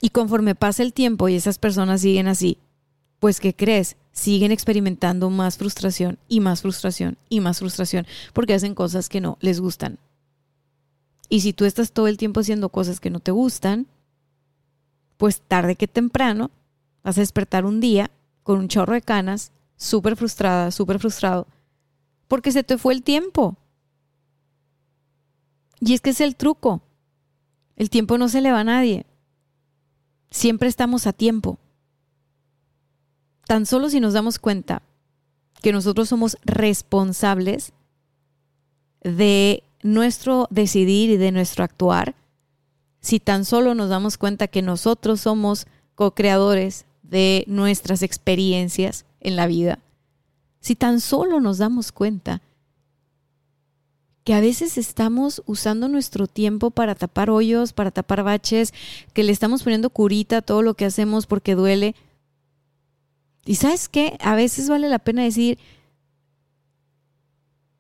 Y 0.06 0.10
conforme 0.10 0.54
pasa 0.54 0.84
el 0.84 0.94
tiempo 0.94 1.30
y 1.30 1.34
esas 1.34 1.58
personas 1.58 2.02
siguen 2.02 2.28
así, 2.28 2.60
pues 3.18 3.40
¿qué 3.40 3.56
crees? 3.56 3.98
Siguen 4.12 4.52
experimentando 4.52 5.32
más 5.32 5.58
frustración 5.58 6.20
y 6.28 6.42
más 6.42 6.62
frustración 6.62 7.18
y 7.28 7.40
más 7.40 7.58
frustración 7.58 8.06
porque 8.32 8.54
hacen 8.54 8.76
cosas 8.76 9.10
que 9.10 9.20
no 9.20 9.40
les 9.42 9.60
gustan. 9.60 9.98
Y 11.28 11.40
si 11.40 11.54
tú 11.54 11.66
estás 11.66 11.92
todo 11.92 12.08
el 12.08 12.18
tiempo 12.18 12.42
haciendo 12.42 12.70
cosas 12.70 13.00
que 13.00 13.10
no 13.10 13.20
te 13.20 13.32
gustan, 13.32 13.88
pues 15.18 15.42
tarde 15.42 15.76
que 15.76 15.88
temprano 15.88 16.52
vas 17.04 17.18
a 17.18 17.22
despertar 17.22 17.66
un 17.66 17.80
día 17.80 18.12
con 18.44 18.60
un 18.60 18.68
chorro 18.68 18.94
de 18.94 19.02
canas, 19.02 19.54
súper 19.76 20.16
frustrada, 20.16 20.70
súper 20.70 21.00
frustrado, 21.00 21.48
porque 22.28 22.52
se 22.52 22.64
te 22.64 22.78
fue 22.78 22.94
el 22.94 23.02
tiempo. 23.02 23.58
Y 25.80 25.96
es 25.96 26.02
que 26.02 26.12
es 26.12 26.22
el 26.22 26.36
truco. 26.36 26.84
El 27.76 27.90
tiempo 27.90 28.20
no 28.20 28.30
se 28.30 28.42
le 28.42 28.52
va 28.52 28.60
a 28.60 28.64
nadie. 28.64 29.08
Siempre 30.36 30.68
estamos 30.68 31.08
a 31.08 31.14
tiempo. 31.14 31.60
Tan 33.48 33.66
solo 33.66 33.90
si 33.90 34.02
nos 34.02 34.12
damos 34.12 34.38
cuenta 34.38 34.82
que 35.62 35.72
nosotros 35.72 36.10
somos 36.10 36.38
responsables 36.44 37.72
de 39.02 39.64
nuestro 39.82 40.50
decidir 40.50 41.10
y 41.10 41.16
de 41.16 41.32
nuestro 41.32 41.64
actuar, 41.64 42.16
si 43.00 43.22
tan 43.22 43.46
solo 43.46 43.76
nos 43.76 43.88
damos 43.88 44.18
cuenta 44.18 44.50
que 44.50 44.62
nosotros 44.62 45.22
somos 45.22 45.68
co-creadores 45.96 46.86
de 47.02 47.46
nuestras 47.48 48.02
experiencias 48.02 49.06
en 49.22 49.38
la 49.38 49.48
vida, 49.48 49.80
si 50.60 50.76
tan 50.76 51.00
solo 51.00 51.40
nos 51.40 51.60
damos 51.60 51.94
cuenta 51.94 52.42
que 54.26 54.34
a 54.34 54.42
veces 54.42 54.80
estamos 54.80 55.44
usando 55.46 55.88
nuestro 55.88 56.26
tiempo 56.26 56.72
para 56.72 56.96
tapar 56.96 57.30
hoyos, 57.30 57.74
para 57.74 57.92
tapar 57.92 58.24
baches, 58.24 58.74
que 59.14 59.24
le 59.24 59.32
estamos 59.32 59.62
poniendo 59.62 59.92
curita 59.92 60.38
a 60.38 60.42
todo 60.42 60.64
lo 60.64 60.74
que 60.74 60.86
hacemos 60.86 61.28
porque 61.28 61.54
duele. 61.54 61.96
Y 63.46 63.56
sabes 63.56 63.88
qué, 63.88 64.18
a 64.20 64.34
veces 64.34 64.68
vale 64.68 64.90
la 64.90 64.98
pena 64.98 65.24
decir, 65.24 65.60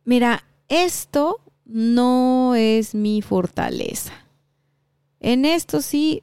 mira, 0.04 0.46
esto 0.70 1.42
no 1.66 2.54
es 2.54 2.94
mi 2.94 3.24
fortaleza. 3.24 4.14
En 5.20 5.46
esto 5.46 5.82
sí, 5.82 6.22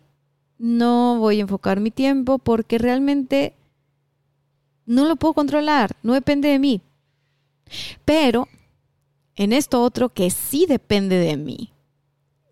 no 0.56 1.18
voy 1.18 1.38
a 1.38 1.42
enfocar 1.42 1.80
mi 1.80 1.90
tiempo 1.90 2.38
porque 2.38 2.78
realmente 2.78 3.54
no 4.86 5.06
lo 5.06 5.16
puedo 5.16 5.34
controlar, 5.34 5.96
no 6.04 6.12
depende 6.12 6.48
de 6.48 6.60
mí. 6.60 6.80
Pero 8.04 8.46
en 9.36 9.52
esto 9.52 9.82
otro 9.82 10.10
que 10.10 10.30
sí 10.30 10.66
depende 10.68 11.16
de 11.16 11.36
mí, 11.36 11.72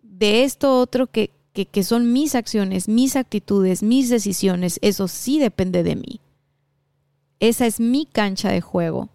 de 0.03 0.45
esto 0.45 0.79
otro 0.79 1.07
que, 1.07 1.31
que, 1.53 1.85
son 1.85 2.13
mis 2.13 2.35
acciones, 2.35 2.89
mis 2.89 3.17
actitudes, 3.17 3.83
mis 3.83 4.09
decisiones, 4.09 4.79
eso 4.83 5.09
sí 5.09 5.39
depende 5.39 5.83
de 5.83 5.97
mí. 5.97 6.21
Esa 7.39 7.67
es 7.67 7.81
mi 7.81 8.07
cancha 8.07 8.51
de 8.51 8.61
juego. 8.61 9.09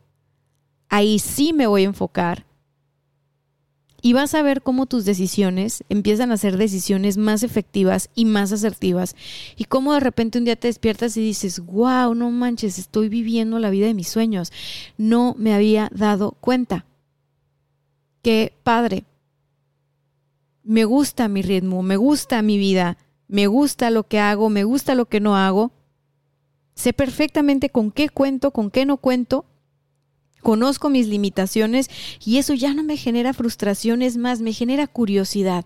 Ahí 0.90 1.20
sí 1.20 1.54
me 1.54 1.68
voy 1.68 1.84
a 1.84 1.88
enfocar. 1.88 2.46
Y 4.02 4.14
vas 4.14 4.36
a 4.36 4.44
ver 4.44 4.62
cómo 4.62 4.86
tus 4.86 5.06
decisiones 5.06 5.84
empiezan 5.90 6.32
a 6.32 6.38
ser 6.38 6.58
decisiones 6.58 7.18
más 7.18 7.42
efectivas 7.42 8.10
y 8.14 8.26
más 8.26 8.52
asertivas. 8.52 9.16
Y 9.56 9.66
cómo 9.66 9.94
de 9.94 10.00
repente 10.00 10.38
un 10.38 10.46
día 10.46 10.56
te 10.56 10.68
despiertas 10.68 11.18
y 11.18 11.22
dices, 11.22 11.60
wow, 11.60 12.14
no 12.14 12.30
manches, 12.30 12.78
estoy 12.78 13.10
viviendo 13.10 13.58
la 13.58 13.72
vida 13.72 13.88
de 13.88 13.96
mis 13.96 14.08
sueños. 14.08 14.52
No 14.98 15.36
me 15.38 15.54
había 15.54 15.90
dado 15.92 16.32
cuenta 16.40 16.86
que, 18.26 18.54
padre, 18.64 19.06
me 20.64 20.84
gusta 20.84 21.28
mi 21.28 21.44
ritmo, 21.44 21.84
me 21.84 21.96
gusta 21.96 22.42
mi 22.42 22.58
vida, 22.58 22.98
me 23.28 23.46
gusta 23.46 23.92
lo 23.92 24.08
que 24.08 24.18
hago, 24.18 24.50
me 24.50 24.64
gusta 24.64 24.96
lo 24.96 25.06
que 25.06 25.20
no 25.20 25.38
hago. 25.38 25.72
Sé 26.74 26.92
perfectamente 26.92 27.70
con 27.70 27.92
qué 27.92 28.10
cuento, 28.10 28.50
con 28.50 28.72
qué 28.72 28.84
no 28.88 28.98
cuento. 28.98 29.46
Conozco 30.42 30.90
mis 30.90 31.06
limitaciones 31.06 31.88
y 32.26 32.40
eso 32.40 32.56
ya 32.56 32.74
no 32.74 32.82
me 32.82 32.98
genera 32.98 33.32
frustración, 33.32 34.02
es 34.02 34.18
más, 34.18 34.42
me 34.42 34.54
genera 34.54 34.88
curiosidad. 34.88 35.64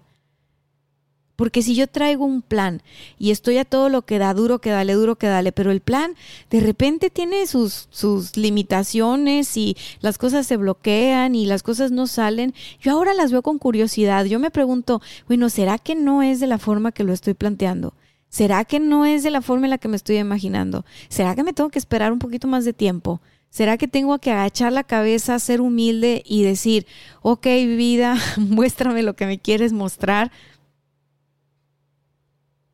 Porque 1.40 1.62
si 1.62 1.74
yo 1.74 1.88
traigo 1.88 2.26
un 2.26 2.42
plan 2.42 2.82
y 3.18 3.32
estoy 3.32 3.60
a 3.60 3.64
todo 3.64 3.88
lo 3.88 4.02
que 4.02 4.18
da, 4.20 4.34
duro 4.34 4.60
que 4.60 4.72
dale, 4.72 4.92
duro 4.92 5.16
que 5.16 5.28
dale, 5.28 5.54
pero 5.54 5.72
el 5.72 5.80
plan 5.80 6.16
de 6.50 6.60
repente 6.60 7.10
tiene 7.10 7.48
sus, 7.48 7.88
sus 7.92 8.36
limitaciones 8.36 9.56
y 9.56 9.78
las 10.02 10.18
cosas 10.18 10.46
se 10.48 10.58
bloquean 10.58 11.36
y 11.36 11.46
las 11.46 11.64
cosas 11.64 11.92
no 11.92 12.08
salen, 12.08 12.54
yo 12.82 12.92
ahora 12.92 13.14
las 13.14 13.32
veo 13.32 13.42
con 13.42 13.58
curiosidad. 13.58 14.26
Yo 14.26 14.38
me 14.38 14.52
pregunto, 14.52 15.02
bueno, 15.30 15.48
¿será 15.50 15.78
que 15.78 15.96
no 15.96 16.22
es 16.24 16.42
de 16.42 16.48
la 16.48 16.58
forma 16.58 16.92
que 16.92 17.06
lo 17.06 17.14
estoy 17.14 17.36
planteando? 17.36 17.94
¿Será 18.28 18.66
que 18.66 18.82
no 18.82 19.06
es 19.06 19.24
de 19.24 19.32
la 19.32 19.42
forma 19.42 19.68
en 19.68 19.70
la 19.70 19.78
que 19.78 19.88
me 19.88 19.96
estoy 19.96 20.18
imaginando? 20.18 20.84
¿Será 21.08 21.36
que 21.36 21.44
me 21.44 21.54
tengo 21.54 21.70
que 21.70 21.80
esperar 21.80 22.12
un 22.12 22.20
poquito 22.20 22.50
más 22.50 22.66
de 22.66 22.74
tiempo? 22.74 23.22
¿Será 23.50 23.78
que 23.78 23.88
tengo 23.88 24.20
que 24.20 24.32
agachar 24.32 24.74
la 24.74 24.84
cabeza, 24.84 25.40
ser 25.40 25.62
humilde 25.62 26.22
y 26.26 26.44
decir, 26.44 26.86
ok 27.22 27.46
vida, 27.46 28.18
muéstrame 28.38 29.04
lo 29.04 29.16
que 29.16 29.26
me 29.26 29.40
quieres 29.40 29.72
mostrar? 29.72 30.34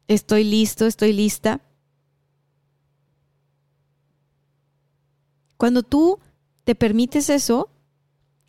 Estoy 0.08 0.44
listo, 0.44 0.86
estoy 0.86 1.14
lista. 1.14 1.62
Cuando 5.58 5.84
tú 5.84 6.20
te 6.64 6.76
permites 6.76 7.30
eso, 7.30 7.70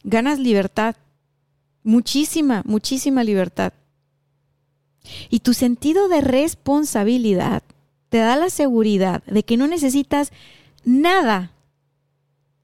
ganas 0.02 0.38
libertad, 0.38 0.96
muchísima, 1.82 2.62
muchísima 2.64 3.24
libertad. 3.24 3.72
Y 5.30 5.40
tu 5.40 5.54
sentido 5.54 6.08
de 6.08 6.20
responsabilidad 6.20 7.62
te 8.08 8.18
da 8.18 8.36
la 8.36 8.50
seguridad 8.50 9.22
de 9.24 9.44
que 9.44 9.56
no 9.56 9.66
necesitas 9.66 10.32
nada 10.84 11.52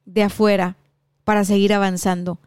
de 0.05 0.25
afuera 0.25 0.77
para 1.25 1.45
seguir 1.45 1.73
avanzando. 1.73 2.39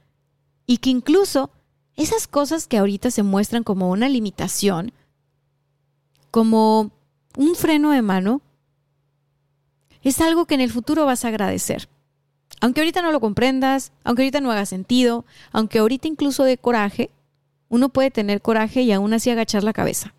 Y 0.66 0.78
que 0.78 0.90
incluso 0.90 1.50
esas 1.96 2.28
cosas 2.28 2.68
que 2.68 2.78
ahorita 2.78 3.12
se 3.12 3.24
muestran 3.24 3.64
como 3.64 3.90
una 3.90 4.10
limitación, 4.10 4.92
como 6.36 6.92
un 7.38 7.56
freno 7.56 7.92
de 7.92 8.02
mano, 8.02 8.42
es 10.02 10.20
algo 10.20 10.46
que 10.46 10.56
en 10.56 10.60
el 10.60 10.70
futuro 10.70 11.06
vas 11.06 11.24
a 11.24 11.30
agradecer. 11.30 11.88
Aunque 12.60 12.82
ahorita 12.82 13.02
no 13.02 13.14
lo 13.14 13.22
comprendas, 13.22 13.94
aunque 14.04 14.24
ahorita 14.24 14.42
no 14.42 14.52
haga 14.52 14.66
sentido, 14.66 15.24
aunque 15.54 15.80
ahorita 15.80 16.10
incluso 16.10 16.44
de 16.44 16.58
coraje, 16.58 17.10
uno 17.70 17.88
puede 17.88 18.12
tener 18.12 18.42
coraje 18.42 18.82
y 18.82 18.92
aún 18.92 19.14
así 19.14 19.30
agachar 19.30 19.64
la 19.64 19.72
cabeza 19.72 20.14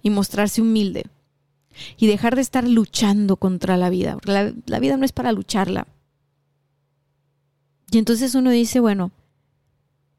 y 0.00 0.08
mostrarse 0.08 0.62
humilde. 0.62 1.04
y 1.98 2.06
dejar 2.06 2.34
de 2.34 2.40
estar 2.40 2.66
luchando 2.66 3.36
contra 3.36 3.76
la 3.76 3.90
vida. 3.90 4.16
La, 4.24 4.54
la 4.64 4.78
vida 4.78 4.96
no 4.96 5.04
es 5.04 5.12
para 5.12 5.32
lucharla. 5.32 5.86
Y 7.90 7.98
entonces 7.98 8.34
uno 8.34 8.48
dice, 8.48 8.80
bueno, 8.80 9.10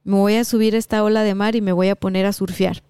me 0.04 0.18
voy 0.18 0.36
a 0.36 0.44
subir 0.44 0.75
a 0.75 0.77
esta 0.77 1.04
ola 1.04 1.24
de 1.24 1.34
mar 1.34 1.56
y 1.56 1.62
me 1.62 1.72
voy 1.72 1.89
a 1.89 1.96
poner 1.96 2.27
a 2.27 2.34
surfear. 2.34 2.84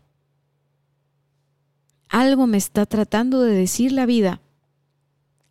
Algo 2.09 2.47
me 2.47 2.57
está 2.57 2.85
tratando 2.85 3.41
de 3.41 3.53
decir 3.53 3.91
la 3.91 4.05
vida. 4.05 4.41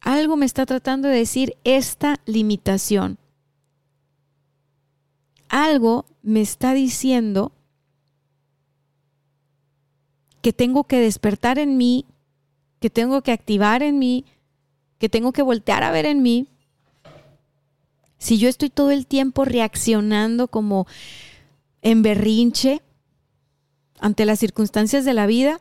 Algo 0.00 0.36
me 0.36 0.46
está 0.46 0.66
tratando 0.66 1.08
de 1.08 1.16
decir 1.16 1.56
esta 1.64 2.20
limitación. 2.26 3.18
Algo 5.48 6.04
me 6.22 6.40
está 6.40 6.74
diciendo 6.74 7.52
que 10.42 10.52
tengo 10.52 10.84
que 10.84 11.00
despertar 11.00 11.58
en 11.58 11.78
mí, 11.78 12.04
que 12.80 12.90
tengo 12.90 13.22
que 13.22 13.32
activar 13.32 13.82
en 13.82 13.98
mí, 13.98 14.26
que 14.98 15.08
tengo 15.08 15.32
que 15.32 15.42
voltear 15.42 15.82
a 15.82 15.90
ver 15.90 16.04
en 16.04 16.22
mí. 16.22 16.48
Si 18.18 18.38
yo 18.38 18.48
estoy 18.48 18.68
todo 18.68 18.90
el 18.90 19.06
tiempo 19.06 19.44
reaccionando 19.44 20.48
como 20.48 20.86
en 21.80 22.02
berrinche 22.02 22.82
ante 24.00 24.24
las 24.26 24.38
circunstancias 24.38 25.04
de 25.04 25.14
la 25.14 25.26
vida, 25.26 25.60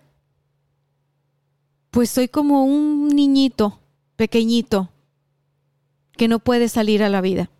pues 1.94 2.10
soy 2.10 2.28
como 2.28 2.66
un 2.66 3.10
niñito 3.10 3.80
pequeñito 4.16 4.90
que 6.18 6.28
no 6.28 6.40
puede 6.40 6.68
salir 6.68 7.04
a 7.04 7.10
la 7.10 7.22
vida. 7.22 7.52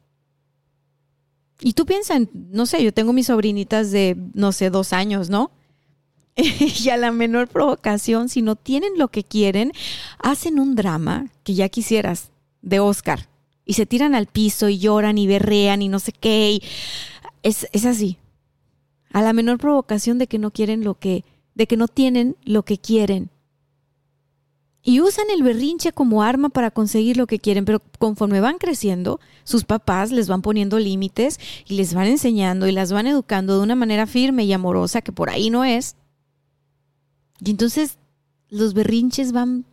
Y 1.62 1.74
tú 1.74 1.86
piensas, 1.86 2.24
no 2.34 2.66
sé, 2.66 2.84
yo 2.84 2.92
tengo 2.92 3.14
mis 3.14 3.28
sobrinitas 3.28 3.92
de, 3.92 4.18
no 4.34 4.52
sé, 4.52 4.72
dos 4.72 4.92
años, 4.92 5.30
¿no? 5.30 5.52
y 6.36 6.90
a 6.90 6.98
la 6.98 7.12
menor 7.12 7.48
provocación, 7.48 8.28
si 8.28 8.42
no 8.42 8.56
tienen 8.56 8.98
lo 8.98 9.10
que 9.10 9.24
quieren, 9.24 9.72
hacen 10.18 10.60
un 10.60 10.74
drama 10.74 11.28
que 11.44 11.54
ya 11.54 11.70
quisieras 11.70 12.32
de 12.64 12.80
Oscar. 12.80 13.30
Y 13.66 13.74
se 13.74 13.86
tiran 13.86 14.16
al 14.16 14.26
piso 14.26 14.68
y 14.68 14.80
lloran 14.80 15.20
y 15.20 15.28
berrean 15.28 15.84
y 15.84 15.90
no 15.90 16.00
sé 16.00 16.12
qué. 16.12 16.60
es, 17.44 17.68
es 17.72 17.86
así. 17.86 18.18
A 19.12 19.22
la 19.22 19.32
menor 19.32 19.60
provocación 19.60 20.18
de 20.18 20.26
que 20.26 20.40
no 20.40 20.50
quieren 20.50 20.84
lo 20.84 20.98
que, 20.98 21.24
de 21.54 21.68
que 21.68 21.78
no 21.78 21.88
tienen 21.88 22.36
lo 22.44 22.64
que 22.64 22.80
quieren. 22.80 23.30
Y 24.86 25.00
usan 25.00 25.30
el 25.30 25.44
berrinche 25.44 25.94
como 25.94 26.24
arma 26.24 26.50
para 26.50 26.70
conseguir 26.70 27.16
lo 27.16 27.26
que 27.26 27.40
quieren, 27.40 27.64
pero 27.64 27.82
conforme 28.00 28.42
van 28.42 28.58
creciendo, 28.58 29.22
sus 29.46 29.64
papás 29.64 30.12
les 30.12 30.28
van 30.28 30.42
poniendo 30.42 30.78
límites 30.78 31.40
y 31.66 31.76
les 31.76 31.94
van 31.94 32.08
enseñando 32.08 32.68
y 32.68 32.74
las 32.74 32.92
van 32.92 33.08
educando 33.08 33.56
de 33.56 33.64
una 33.64 33.76
manera 33.76 34.08
firme 34.08 34.44
y 34.44 34.52
amorosa 34.52 35.02
que 35.02 35.14
por 35.14 35.30
ahí 35.30 35.50
no 35.50 35.64
es. 35.64 35.96
Y 37.40 37.52
entonces 37.52 37.98
los 38.50 38.74
berrinches 38.74 39.32
van 39.32 39.64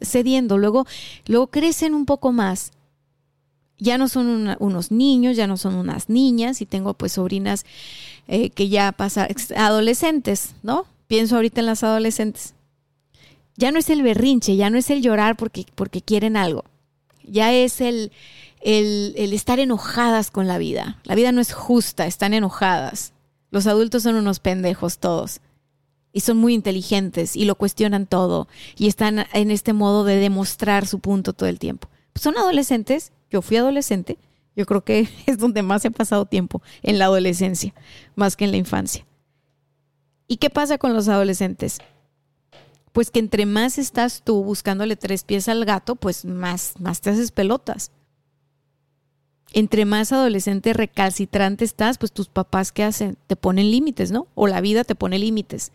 cediendo, 0.00 0.58
luego, 0.58 0.86
luego 1.26 1.48
crecen 1.48 1.92
un 1.92 2.06
poco 2.06 2.30
más. 2.30 2.70
Ya 3.78 3.98
no 3.98 4.08
son 4.08 4.56
unos 4.60 4.92
niños, 4.92 5.36
ya 5.36 5.48
no 5.48 5.56
son 5.56 5.74
unas 5.74 6.08
niñas, 6.08 6.60
y 6.60 6.66
tengo 6.66 6.94
pues 6.94 7.12
sobrinas 7.12 7.66
eh, 8.28 8.50
que 8.50 8.68
ya 8.68 8.92
pasan, 8.92 9.28
adolescentes, 9.56 10.54
¿no? 10.62 10.86
Pienso 11.08 11.34
ahorita 11.34 11.60
en 11.60 11.66
las 11.66 11.82
adolescentes 11.82 12.54
ya 13.56 13.72
no 13.72 13.78
es 13.78 13.90
el 13.90 14.02
berrinche, 14.02 14.56
ya 14.56 14.70
no 14.70 14.78
es 14.78 14.90
el 14.90 15.02
llorar 15.02 15.36
porque, 15.36 15.66
porque 15.74 16.02
quieren 16.02 16.36
algo, 16.36 16.64
ya 17.24 17.52
es 17.52 17.80
el, 17.80 18.12
el, 18.60 19.14
el 19.16 19.32
estar 19.32 19.60
enojadas 19.60 20.30
con 20.30 20.46
la 20.46 20.58
vida. 20.58 21.00
La 21.04 21.14
vida 21.14 21.32
no 21.32 21.40
es 21.40 21.52
justa, 21.52 22.06
están 22.06 22.34
enojadas. 22.34 23.12
Los 23.50 23.66
adultos 23.66 24.02
son 24.02 24.14
unos 24.16 24.40
pendejos 24.40 24.98
todos 24.98 25.40
y 26.12 26.20
son 26.20 26.36
muy 26.36 26.54
inteligentes 26.54 27.36
y 27.36 27.44
lo 27.44 27.56
cuestionan 27.56 28.06
todo 28.06 28.48
y 28.76 28.88
están 28.88 29.26
en 29.32 29.50
este 29.50 29.72
modo 29.72 30.04
de 30.04 30.16
demostrar 30.16 30.86
su 30.86 31.00
punto 31.00 31.32
todo 31.32 31.48
el 31.48 31.58
tiempo. 31.58 31.88
son 32.14 32.36
adolescentes, 32.36 33.12
yo 33.30 33.42
fui 33.42 33.56
adolescente, 33.56 34.18
yo 34.54 34.66
creo 34.66 34.84
que 34.84 35.08
es 35.26 35.38
donde 35.38 35.62
más 35.62 35.84
he 35.84 35.90
pasado 35.90 36.26
tiempo, 36.26 36.62
en 36.82 36.98
la 36.98 37.06
adolescencia, 37.06 37.74
más 38.14 38.36
que 38.36 38.44
en 38.44 38.50
la 38.50 38.58
infancia. 38.58 39.06
¿Y 40.28 40.36
qué 40.36 40.50
pasa 40.50 40.78
con 40.78 40.94
los 40.94 41.08
adolescentes? 41.08 41.78
Pues 42.92 43.10
que 43.10 43.18
entre 43.18 43.46
más 43.46 43.78
estás 43.78 44.22
tú 44.22 44.44
buscándole 44.44 44.96
tres 44.96 45.24
pies 45.24 45.48
al 45.48 45.64
gato, 45.64 45.96
pues 45.96 46.24
más, 46.24 46.74
más 46.78 47.00
te 47.00 47.10
haces 47.10 47.32
pelotas. 47.32 47.90
Entre 49.54 49.84
más 49.84 50.12
adolescente 50.12 50.72
recalcitrante 50.72 51.64
estás, 51.64 51.98
pues 51.98 52.12
tus 52.12 52.28
papás 52.28 52.72
¿qué 52.72 52.84
hacen? 52.84 53.16
Te 53.26 53.36
ponen 53.36 53.70
límites, 53.70 54.10
¿no? 54.10 54.26
O 54.34 54.46
la 54.46 54.60
vida 54.60 54.84
te 54.84 54.94
pone 54.94 55.18
límites. 55.18 55.72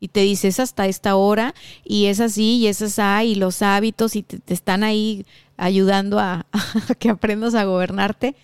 Y 0.00 0.08
te 0.08 0.20
dices 0.20 0.60
hasta 0.60 0.86
esta 0.86 1.16
hora, 1.16 1.54
y 1.82 2.06
es 2.06 2.20
así, 2.20 2.58
y 2.58 2.66
es 2.66 2.82
así, 2.82 3.30
y 3.30 3.34
los 3.34 3.62
hábitos, 3.62 4.14
y 4.14 4.22
te, 4.22 4.38
te 4.38 4.52
están 4.52 4.84
ahí 4.84 5.24
ayudando 5.56 6.18
a, 6.18 6.46
a 6.52 6.94
que 6.94 7.08
aprendas 7.08 7.54
a 7.54 7.64
gobernarte. 7.64 8.36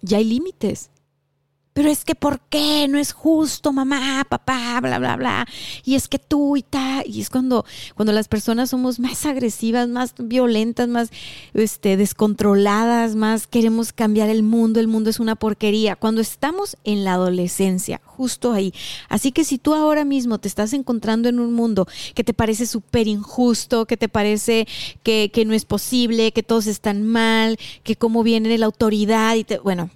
Ya 0.00 0.18
hay 0.18 0.24
límites 0.24 0.90
pero 1.74 1.90
es 1.90 2.04
que 2.04 2.14
¿por 2.14 2.40
qué? 2.48 2.86
No 2.88 2.98
es 2.98 3.12
justo, 3.12 3.72
mamá, 3.72 4.24
papá, 4.28 4.80
bla, 4.80 5.00
bla, 5.00 5.16
bla. 5.16 5.46
Y 5.84 5.96
es 5.96 6.06
que 6.06 6.20
tú 6.20 6.56
y 6.56 6.62
tal. 6.62 7.04
Y 7.04 7.20
es 7.20 7.30
cuando, 7.30 7.66
cuando 7.96 8.12
las 8.12 8.28
personas 8.28 8.70
somos 8.70 9.00
más 9.00 9.26
agresivas, 9.26 9.88
más 9.88 10.14
violentas, 10.16 10.88
más 10.88 11.10
este, 11.52 11.96
descontroladas, 11.96 13.16
más 13.16 13.48
queremos 13.48 13.92
cambiar 13.92 14.28
el 14.28 14.44
mundo, 14.44 14.78
el 14.78 14.86
mundo 14.86 15.10
es 15.10 15.18
una 15.18 15.34
porquería. 15.34 15.96
Cuando 15.96 16.20
estamos 16.20 16.76
en 16.84 17.02
la 17.02 17.14
adolescencia, 17.14 18.00
justo 18.04 18.52
ahí. 18.52 18.72
Así 19.08 19.32
que 19.32 19.42
si 19.42 19.58
tú 19.58 19.74
ahora 19.74 20.04
mismo 20.04 20.38
te 20.38 20.46
estás 20.46 20.74
encontrando 20.74 21.28
en 21.28 21.40
un 21.40 21.52
mundo 21.52 21.88
que 22.14 22.22
te 22.22 22.34
parece 22.34 22.66
súper 22.66 23.08
injusto, 23.08 23.86
que 23.86 23.96
te 23.96 24.08
parece 24.08 24.68
que, 25.02 25.28
que 25.34 25.44
no 25.44 25.54
es 25.54 25.64
posible, 25.64 26.30
que 26.30 26.44
todos 26.44 26.68
están 26.68 27.04
mal, 27.04 27.58
que 27.82 27.96
cómo 27.96 28.22
viene 28.22 28.56
la 28.58 28.66
autoridad 28.66 29.34
y 29.34 29.42
te, 29.42 29.58
bueno, 29.58 29.90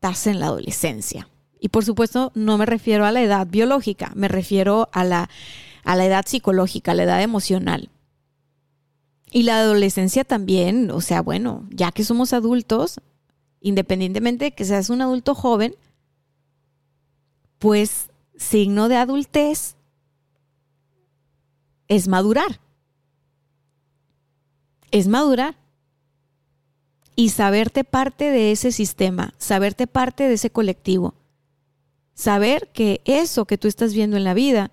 estás 0.00 0.26
en 0.26 0.40
la 0.40 0.46
adolescencia. 0.46 1.28
Y 1.60 1.68
por 1.68 1.84
supuesto 1.84 2.32
no 2.34 2.56
me 2.56 2.64
refiero 2.64 3.04
a 3.04 3.12
la 3.12 3.20
edad 3.20 3.46
biológica, 3.46 4.12
me 4.14 4.28
refiero 4.28 4.88
a 4.92 5.04
la, 5.04 5.28
a 5.84 5.94
la 5.94 6.06
edad 6.06 6.24
psicológica, 6.26 6.92
a 6.92 6.94
la 6.94 7.02
edad 7.02 7.22
emocional. 7.22 7.90
Y 9.30 9.42
la 9.42 9.58
adolescencia 9.58 10.24
también, 10.24 10.90
o 10.90 11.02
sea, 11.02 11.20
bueno, 11.20 11.68
ya 11.68 11.92
que 11.92 12.02
somos 12.02 12.32
adultos, 12.32 13.02
independientemente 13.60 14.46
de 14.46 14.50
que 14.52 14.64
seas 14.64 14.88
un 14.88 15.02
adulto 15.02 15.34
joven, 15.34 15.76
pues 17.58 18.08
signo 18.38 18.88
de 18.88 18.96
adultez 18.96 19.76
es 21.88 22.08
madurar. 22.08 22.58
Es 24.92 25.08
madurar 25.08 25.58
y 27.20 27.28
saberte 27.28 27.84
parte 27.84 28.30
de 28.30 28.50
ese 28.50 28.72
sistema, 28.72 29.34
saberte 29.36 29.86
parte 29.86 30.26
de 30.26 30.32
ese 30.32 30.48
colectivo. 30.48 31.12
Saber 32.14 32.70
que 32.72 33.02
eso 33.04 33.44
que 33.44 33.58
tú 33.58 33.68
estás 33.68 33.92
viendo 33.92 34.16
en 34.16 34.24
la 34.24 34.32
vida 34.32 34.70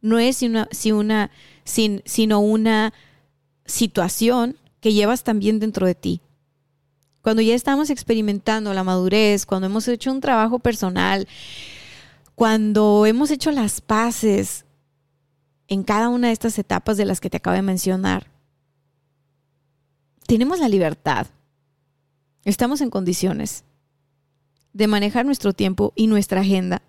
no 0.00 0.20
es 0.20 0.42
una, 0.42 0.68
una, 0.92 1.32
sin, 1.64 2.02
sino 2.04 2.38
una 2.38 2.92
situación 3.64 4.56
que 4.78 4.92
llevas 4.92 5.24
también 5.24 5.58
dentro 5.58 5.88
de 5.88 5.96
ti. 5.96 6.20
Cuando 7.20 7.42
ya 7.42 7.56
estamos 7.56 7.90
experimentando 7.90 8.72
la 8.74 8.84
madurez, 8.84 9.44
cuando 9.44 9.66
hemos 9.66 9.88
hecho 9.88 10.12
un 10.12 10.20
trabajo 10.20 10.60
personal, 10.60 11.26
cuando 12.36 13.06
hemos 13.06 13.32
hecho 13.32 13.50
las 13.50 13.80
paces 13.80 14.66
en 15.66 15.82
cada 15.82 16.10
una 16.10 16.28
de 16.28 16.32
estas 16.32 16.60
etapas 16.60 16.96
de 16.96 17.06
las 17.06 17.18
que 17.18 17.28
te 17.28 17.38
acabo 17.38 17.56
de 17.56 17.62
mencionar, 17.62 18.28
tenemos 20.28 20.60
la 20.60 20.68
libertad 20.68 21.26
estamos 22.50 22.80
en 22.80 22.90
condiciones 22.90 23.64
de 24.72 24.86
manejar 24.86 25.26
nuestro 25.26 25.52
tiempo 25.52 25.92
y 25.96 26.06
nuestra 26.06 26.40
agenda 26.40 26.82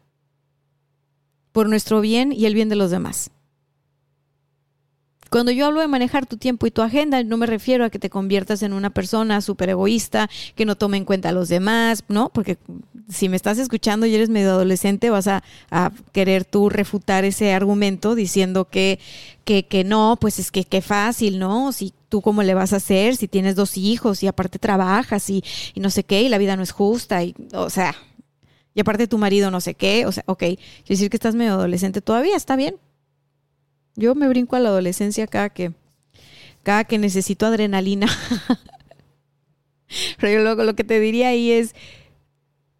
por 1.51 1.67
nuestro 1.67 2.01
bien 2.01 2.31
y 2.31 2.45
el 2.45 2.53
bien 2.53 2.69
de 2.69 2.75
los 2.75 2.91
demás. 2.91 3.31
Cuando 5.29 5.51
yo 5.51 5.67
hablo 5.67 5.81
de 5.81 5.87
manejar 5.87 6.25
tu 6.25 6.37
tiempo 6.37 6.65
y 6.65 6.71
tu 6.71 6.81
agenda, 6.81 7.23
no 7.23 7.37
me 7.37 7.45
refiero 7.45 7.85
a 7.85 7.91
que 7.91 7.99
te 7.99 8.09
conviertas 8.09 8.63
en 8.63 8.73
una 8.73 8.89
persona 8.89 9.41
súper 9.41 9.69
egoísta, 9.69 10.27
que 10.55 10.65
no 10.65 10.75
tome 10.75 10.97
en 10.97 11.05
cuenta 11.05 11.29
a 11.29 11.33
los 11.33 11.49
demás, 11.49 12.03
¿no? 12.07 12.29
Porque 12.29 12.57
si 13.09 13.29
me 13.29 13.35
estás 13.35 13.59
escuchando 13.59 14.07
y 14.07 14.15
eres 14.15 14.29
medio 14.29 14.49
adolescente, 14.51 15.11
vas 15.11 15.27
a, 15.27 15.43
querer 16.13 16.45
tú 16.45 16.69
refutar 16.69 17.25
ese 17.25 17.53
argumento 17.53 18.15
diciendo 18.15 18.65
que, 18.65 18.99
que, 19.43 19.67
que 19.67 19.83
no, 19.83 20.17
pues 20.19 20.39
es 20.39 20.51
que 20.51 20.63
qué 20.63 20.81
fácil, 20.81 21.37
¿no? 21.37 21.73
Si 21.73 21.93
tú 22.09 22.21
cómo 22.21 22.43
le 22.43 22.53
vas 22.53 22.73
a 22.73 22.77
hacer, 22.77 23.15
si 23.15 23.27
tienes 23.27 23.55
dos 23.55 23.77
hijos 23.77 24.23
y 24.23 24.27
aparte 24.27 24.59
trabajas 24.59 25.29
y, 25.29 25.43
y 25.73 25.79
no 25.79 25.89
sé 25.89 26.03
qué, 26.03 26.23
y 26.23 26.29
la 26.29 26.37
vida 26.37 26.55
no 26.55 26.63
es 26.63 26.71
justa, 26.71 27.23
y, 27.23 27.35
o 27.53 27.69
sea, 27.69 27.95
y 28.73 28.81
aparte 28.81 29.07
tu 29.07 29.17
marido 29.17 29.51
no 29.51 29.61
sé 29.61 29.75
qué, 29.75 30.05
o 30.05 30.11
sea, 30.11 30.23
ok, 30.27 30.39
quiero 30.39 30.57
decir 30.87 31.09
que 31.09 31.17
estás 31.17 31.35
medio 31.35 31.53
adolescente 31.53 32.01
todavía, 32.01 32.35
está 32.35 32.55
bien, 32.55 32.75
yo 33.95 34.15
me 34.15 34.27
brinco 34.27 34.55
a 34.55 34.59
la 34.59 34.69
adolescencia 34.69 35.27
cada 35.27 35.49
que, 35.49 35.73
cada 36.63 36.85
que 36.85 36.97
necesito 36.97 37.45
adrenalina. 37.45 38.07
Pero 40.19 40.33
yo 40.33 40.39
luego 40.41 40.63
lo 40.63 40.75
que 40.75 40.83
te 40.83 40.99
diría 40.99 41.29
ahí 41.29 41.51
es, 41.51 41.73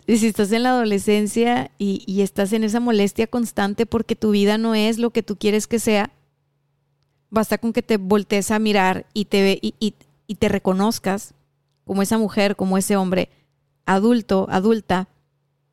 si 0.07 0.27
estás 0.27 0.51
en 0.51 0.63
la 0.63 0.69
adolescencia 0.69 1.71
y, 1.77 2.03
y, 2.05 2.21
estás 2.21 2.53
en 2.53 2.63
esa 2.63 2.79
molestia 2.79 3.27
constante 3.27 3.85
porque 3.85 4.15
tu 4.15 4.31
vida 4.31 4.57
no 4.57 4.75
es 4.75 4.97
lo 4.97 5.11
que 5.11 5.23
tú 5.23 5.37
quieres 5.37 5.67
que 5.67 5.79
sea, 5.79 6.11
Basta 7.29 7.57
con 7.57 7.73
que 7.73 7.83
te 7.83 7.97
voltees 7.97 8.51
a 8.51 8.59
mirar 8.59 9.05
y 9.13 9.25
te, 9.25 9.59
y, 9.61 9.75
y 10.27 10.35
te 10.35 10.49
reconozcas 10.49 11.33
como 11.85 12.01
esa 12.01 12.17
mujer, 12.17 12.55
como 12.55 12.77
ese 12.77 12.95
hombre 12.95 13.29
adulto, 13.85 14.47
adulta, 14.51 15.09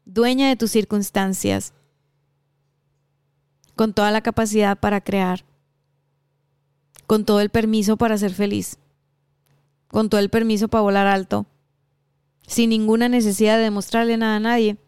dueña 0.06 0.48
de 0.48 0.56
tus 0.56 0.70
circunstancias, 0.70 1.74
con 3.74 3.92
toda 3.92 4.10
la 4.10 4.22
capacidad 4.22 4.78
para 4.78 5.02
crear, 5.02 5.44
con 7.06 7.26
todo 7.26 7.40
el 7.40 7.50
permiso 7.50 7.98
para 7.98 8.16
ser 8.16 8.32
feliz, 8.32 8.78
con 9.88 10.08
todo 10.08 10.20
el 10.20 10.30
permiso 10.30 10.68
para 10.68 10.80
volar 10.80 11.06
alto, 11.06 11.44
sin 12.46 12.70
ninguna 12.70 13.10
necesidad 13.10 13.58
de 13.58 13.64
demostrarle 13.64 14.16
nada 14.16 14.36
a 14.36 14.40
nadie, 14.40 14.78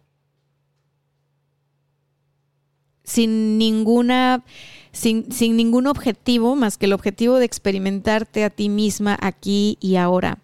sin 3.04 3.59
ninguna 3.59 4.44
sin, 4.92 5.29
ningún 5.57 5.87
objetivo 5.87 6.57
más 6.57 6.79
que 6.79 6.87
el 6.87 6.92
objetivo 6.92 7.37
de 7.37 7.44
experimentarte 7.44 8.44
a 8.44 8.51
ti 8.51 8.68
misma 8.68 9.16
aquí 9.20 9.79
y 9.81 9.96
ahora. 9.96 10.38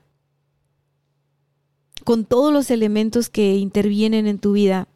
Con 2.05 2.25
todos 2.25 2.53
los 2.53 2.71
elementos 2.71 3.29
que 3.29 3.57
intervienen 3.57 4.27
en 4.27 4.39
tu 4.39 4.53
vida, 4.53 4.89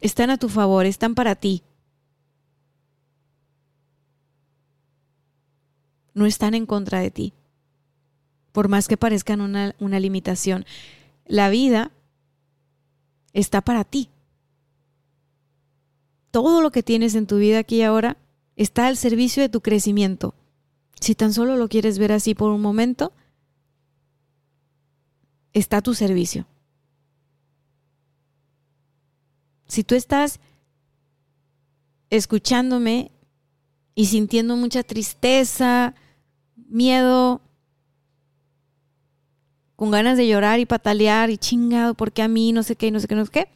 están 0.00 0.30
a 0.30 0.38
tu 0.38 0.48
favor, 0.48 0.86
están 0.86 1.14
para 1.14 1.34
ti. 1.34 1.62
No 6.14 6.24
están 6.24 6.54
en 6.54 6.64
contra 6.64 7.00
de 7.00 7.10
ti, 7.10 7.34
por 8.52 8.68
más 8.68 8.88
que 8.88 8.96
parezcan 8.96 9.42
una, 9.42 9.74
una 9.78 10.00
limitación. 10.00 10.64
La 11.26 11.50
vida 11.50 11.90
está 13.34 13.60
para 13.60 13.84
ti 13.84 14.08
todo 16.36 16.60
lo 16.60 16.70
que 16.70 16.82
tienes 16.82 17.14
en 17.14 17.26
tu 17.26 17.38
vida 17.38 17.60
aquí 17.60 17.76
y 17.76 17.82
ahora 17.82 18.18
está 18.56 18.88
al 18.88 18.98
servicio 18.98 19.42
de 19.42 19.48
tu 19.48 19.62
crecimiento. 19.62 20.34
Si 21.00 21.14
tan 21.14 21.32
solo 21.32 21.56
lo 21.56 21.66
quieres 21.66 21.98
ver 21.98 22.12
así 22.12 22.34
por 22.34 22.50
un 22.50 22.60
momento, 22.60 23.14
está 25.54 25.78
a 25.78 25.80
tu 25.80 25.94
servicio. 25.94 26.46
Si 29.66 29.82
tú 29.82 29.94
estás 29.94 30.38
escuchándome 32.10 33.12
y 33.94 34.04
sintiendo 34.04 34.56
mucha 34.56 34.82
tristeza, 34.82 35.94
miedo, 36.54 37.40
con 39.74 39.90
ganas 39.90 40.18
de 40.18 40.28
llorar 40.28 40.60
y 40.60 40.66
patalear 40.66 41.30
y 41.30 41.38
chingado, 41.38 41.94
porque 41.94 42.20
a 42.20 42.28
mí 42.28 42.52
no 42.52 42.62
sé 42.62 42.76
qué, 42.76 42.90
no 42.90 43.00
sé 43.00 43.08
qué, 43.08 43.14
no 43.14 43.24
sé 43.24 43.30
qué, 43.30 43.48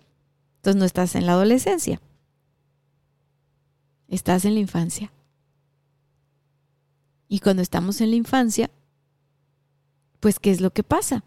entonces 0.56 0.80
no 0.80 0.86
estás 0.86 1.14
en 1.14 1.26
la 1.26 1.32
adolescencia. 1.32 2.00
Estás 4.10 4.44
en 4.44 4.54
la 4.54 4.60
infancia. 4.60 5.12
Y 7.28 7.38
cuando 7.38 7.62
estamos 7.62 8.00
en 8.00 8.10
la 8.10 8.16
infancia, 8.16 8.68
pues 10.18 10.40
¿qué 10.40 10.50
es 10.50 10.60
lo 10.60 10.72
que 10.72 10.82
pasa? 10.82 11.22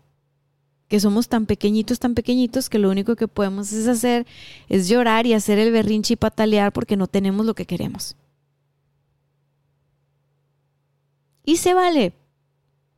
Que 0.89 1.00
somos 1.00 1.30
tan 1.30 1.46
pequeñitos, 1.46 2.00
tan 2.00 2.13
pequeñitos 2.13 2.69
que 2.69 2.80
lo 2.80 2.91
único 2.91 3.15
que 3.15 3.30
podemos 3.30 3.72
es 3.72 3.88
hacer 3.88 4.28
es 4.67 4.89
llorar 4.89 5.26
y 5.26 5.34
hacer 5.34 5.60
el 5.60 5.72
berrinche 5.72 6.15
y 6.15 6.17
patalear 6.17 6.74
porque 6.74 6.98
no 6.98 7.08
tenemos 7.08 7.46
lo 7.46 7.56
que 7.56 7.65
queremos. 7.65 8.17
Y 11.46 11.58
se 11.58 11.74
vale, 11.74 12.13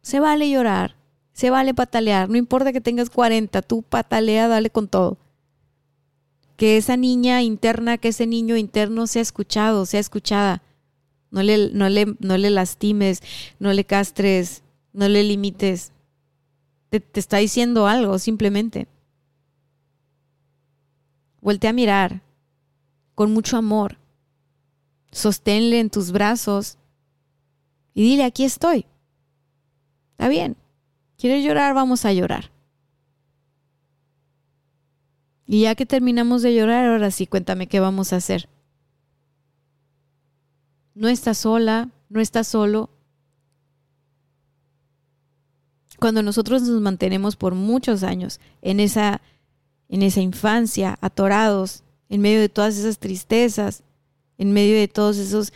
se 0.01 0.19
vale 0.19 0.49
llorar, 0.49 0.95
se 1.31 1.51
vale 1.51 1.75
patalear, 1.75 2.27
no 2.27 2.37
importa 2.37 2.73
que 2.73 2.81
tengas 2.81 3.11
40, 3.11 3.61
tú 3.61 3.83
patalea, 3.83 4.47
dale 4.47 4.71
con 4.71 4.87
todo 4.87 5.19
que 6.57 6.77
esa 6.77 6.97
niña 6.97 7.41
interna, 7.41 7.97
que 7.97 8.09
ese 8.09 8.27
niño 8.27 8.55
interno 8.55 9.07
sea 9.07 9.21
escuchado, 9.21 9.85
sea 9.85 9.99
escuchada. 9.99 10.61
No 11.31 11.43
le, 11.43 11.69
no 11.71 11.89
le, 11.89 12.15
no 12.19 12.37
le 12.37 12.49
lastimes, 12.49 13.21
no 13.59 13.73
le 13.73 13.83
castres, 13.83 14.63
no 14.93 15.09
le 15.09 15.23
limites. 15.23 15.91
Te, 16.89 16.99
te 16.99 17.19
está 17.19 17.37
diciendo 17.37 17.87
algo, 17.87 18.19
simplemente. 18.19 18.87
Vuelte 21.41 21.67
a 21.67 21.73
mirar 21.73 22.21
con 23.15 23.33
mucho 23.33 23.57
amor. 23.57 23.97
Sosténle 25.11 25.79
en 25.79 25.89
tus 25.89 26.11
brazos 26.11 26.77
y 27.93 28.03
dile, 28.03 28.23
aquí 28.23 28.43
estoy. 28.43 28.85
Está 30.11 30.29
bien. 30.29 30.55
¿Quieres 31.17 31.43
llorar? 31.43 31.73
Vamos 31.73 32.05
a 32.05 32.13
llorar. 32.13 32.51
Y 35.47 35.61
ya 35.61 35.75
que 35.75 35.85
terminamos 35.85 36.41
de 36.41 36.55
llorar, 36.55 36.85
ahora 36.85 37.11
sí, 37.11 37.27
cuéntame 37.27 37.67
qué 37.67 37.79
vamos 37.79 38.13
a 38.13 38.17
hacer. 38.17 38.49
No 40.95 41.07
estás 41.07 41.39
sola, 41.39 41.89
no 42.09 42.19
estás 42.19 42.47
solo. 42.47 42.89
Cuando 45.99 46.23
nosotros 46.23 46.63
nos 46.63 46.81
mantenemos 46.81 47.35
por 47.35 47.53
muchos 47.53 48.03
años 48.03 48.39
en 48.61 48.79
esa, 48.79 49.21
en 49.89 50.01
esa 50.01 50.21
infancia, 50.21 50.97
atorados, 51.01 51.83
en 52.09 52.21
medio 52.21 52.39
de 52.39 52.49
todas 52.49 52.77
esas 52.77 52.97
tristezas, 52.97 53.83
en 54.37 54.51
medio 54.51 54.75
de 54.75 54.87
todos 54.87 55.17
esos, 55.17 55.53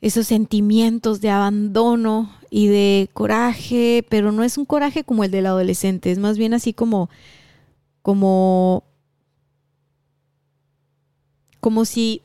esos 0.00 0.26
sentimientos 0.26 1.20
de 1.20 1.30
abandono 1.30 2.30
y 2.50 2.66
de 2.68 3.08
coraje, 3.12 4.04
pero 4.08 4.32
no 4.32 4.44
es 4.44 4.58
un 4.58 4.64
coraje 4.64 5.04
como 5.04 5.24
el 5.24 5.30
del 5.30 5.46
adolescente, 5.46 6.10
es 6.10 6.18
más 6.18 6.36
bien 6.38 6.54
así 6.54 6.72
como, 6.72 7.10
como 8.08 8.84
como 11.60 11.84
si 11.84 12.22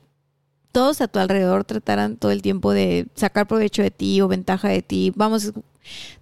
todos 0.71 1.01
a 1.01 1.09
tu 1.09 1.19
alrededor 1.19 1.65
trataran 1.65 2.15
todo 2.15 2.31
el 2.31 2.41
tiempo 2.41 2.71
de 2.71 3.07
sacar 3.15 3.49
provecho 3.49 3.81
de 3.81 3.91
ti 3.91 4.21
o 4.21 4.29
ventaja 4.29 4.69
de 4.69 4.81
ti. 4.81 5.11
Vamos, 5.13 5.51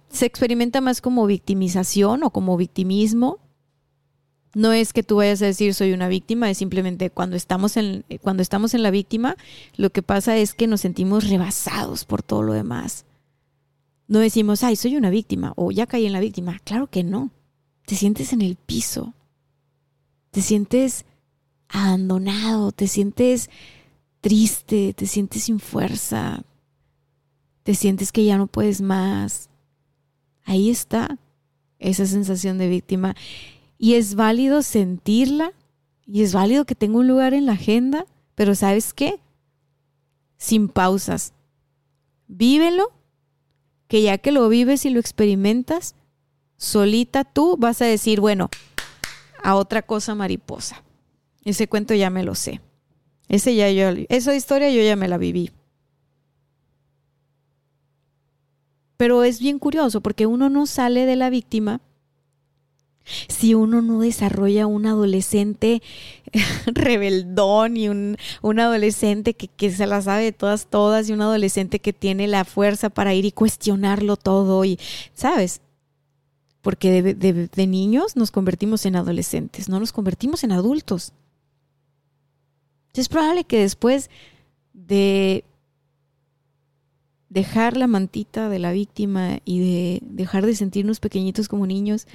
se 0.08 0.26
experimenta 0.26 0.80
más 0.80 1.00
como 1.00 1.26
victimización 1.26 2.24
o 2.24 2.30
como 2.30 2.56
victimismo. 2.56 3.38
No 4.52 4.72
es 4.72 4.92
que 4.92 5.04
tú 5.04 5.14
vayas 5.18 5.40
a 5.42 5.46
decir 5.46 5.74
soy 5.74 5.92
una 5.92 6.08
víctima, 6.08 6.50
es 6.50 6.58
simplemente 6.58 7.10
cuando 7.10 7.36
estamos 7.36 7.76
en, 7.76 8.04
cuando 8.20 8.42
estamos 8.42 8.74
en 8.74 8.82
la 8.82 8.90
víctima, 8.90 9.36
lo 9.76 9.90
que 9.90 10.02
pasa 10.02 10.36
es 10.38 10.54
que 10.54 10.66
nos 10.66 10.80
sentimos 10.80 11.30
rebasados 11.30 12.04
por 12.04 12.24
todo 12.24 12.42
lo 12.42 12.52
demás. 12.52 13.06
No 14.08 14.18
decimos, 14.18 14.64
ay, 14.64 14.74
soy 14.74 14.96
una 14.96 15.10
víctima 15.10 15.52
o 15.54 15.70
ya 15.70 15.86
caí 15.86 16.04
en 16.04 16.14
la 16.14 16.20
víctima. 16.20 16.58
Claro 16.64 16.88
que 16.88 17.04
no. 17.04 17.30
Te 17.86 17.94
sientes 17.94 18.32
en 18.32 18.42
el 18.42 18.56
piso. 18.56 19.14
Te 20.32 20.40
sientes 20.40 21.04
abandonado, 21.68 22.72
te 22.72 22.88
sientes 22.88 23.50
triste, 24.22 24.94
te 24.94 25.06
sientes 25.06 25.44
sin 25.44 25.60
fuerza, 25.60 26.42
te 27.62 27.74
sientes 27.74 28.12
que 28.12 28.24
ya 28.24 28.38
no 28.38 28.46
puedes 28.46 28.80
más. 28.80 29.50
Ahí 30.44 30.70
está 30.70 31.18
esa 31.78 32.06
sensación 32.06 32.56
de 32.56 32.68
víctima. 32.68 33.14
Y 33.76 33.94
es 33.94 34.14
válido 34.14 34.62
sentirla 34.62 35.52
y 36.06 36.22
es 36.22 36.32
válido 36.32 36.64
que 36.64 36.74
tenga 36.74 36.98
un 36.98 37.08
lugar 37.08 37.34
en 37.34 37.44
la 37.44 37.52
agenda, 37.52 38.06
pero 38.34 38.54
¿sabes 38.54 38.94
qué? 38.94 39.20
Sin 40.38 40.68
pausas. 40.68 41.34
Vívelo, 42.26 42.90
que 43.86 44.00
ya 44.00 44.16
que 44.16 44.32
lo 44.32 44.48
vives 44.48 44.86
y 44.86 44.90
lo 44.90 44.98
experimentas, 44.98 45.94
solita 46.56 47.24
tú 47.24 47.58
vas 47.58 47.82
a 47.82 47.84
decir, 47.84 48.18
bueno, 48.18 48.48
a 49.42 49.54
otra 49.54 49.82
cosa 49.82 50.14
mariposa. 50.14 50.82
Ese 51.44 51.68
cuento 51.68 51.94
ya 51.94 52.10
me 52.10 52.24
lo 52.24 52.34
sé. 52.34 52.60
Ese 53.28 53.54
ya 53.54 53.70
yo, 53.70 53.88
esa 54.08 54.34
historia 54.34 54.70
yo 54.70 54.82
ya 54.82 54.96
me 54.96 55.08
la 55.08 55.18
viví. 55.18 55.50
Pero 58.96 59.24
es 59.24 59.40
bien 59.40 59.58
curioso 59.58 60.00
porque 60.00 60.26
uno 60.26 60.48
no 60.48 60.66
sale 60.66 61.06
de 61.06 61.16
la 61.16 61.30
víctima 61.30 61.80
si 63.28 63.54
uno 63.54 63.82
no 63.82 64.00
desarrolla 64.00 64.66
un 64.66 64.86
adolescente 64.86 65.82
rebeldón 66.66 67.76
y 67.76 67.88
un, 67.88 68.16
un 68.42 68.60
adolescente 68.60 69.34
que, 69.34 69.48
que, 69.48 69.70
se 69.72 69.86
la 69.86 70.02
sabe 70.02 70.24
de 70.24 70.32
todas, 70.32 70.66
todas, 70.66 71.08
y 71.08 71.12
un 71.12 71.22
adolescente 71.22 71.80
que 71.80 71.92
tiene 71.92 72.28
la 72.28 72.44
fuerza 72.44 72.90
para 72.90 73.14
ir 73.14 73.24
y 73.24 73.32
cuestionarlo 73.32 74.16
todo, 74.16 74.64
y, 74.64 74.78
¿sabes? 75.14 75.62
Porque 76.62 77.02
de, 77.02 77.14
de, 77.14 77.66
niños 77.66 78.16
nos 78.16 78.30
convertimos 78.30 78.86
en 78.86 78.96
adolescentes, 78.96 79.68
no 79.68 79.80
nos 79.80 79.92
convertimos 79.92 80.44
en 80.44 80.52
adultos. 80.52 81.12
Es 82.94 83.08
probable 83.08 83.44
que 83.44 83.58
después 83.58 84.10
de 84.72 85.44
dejar 87.30 87.76
la 87.76 87.88
mantita 87.88 88.48
de 88.48 88.60
la 88.60 88.72
víctima 88.72 89.38
y 89.44 89.58
de 89.60 90.00
dejar 90.02 90.46
de 90.46 90.54
sentirnos 90.54 91.00
pequeñitos 91.00 91.48
como 91.48 91.66
niños, 91.66 92.06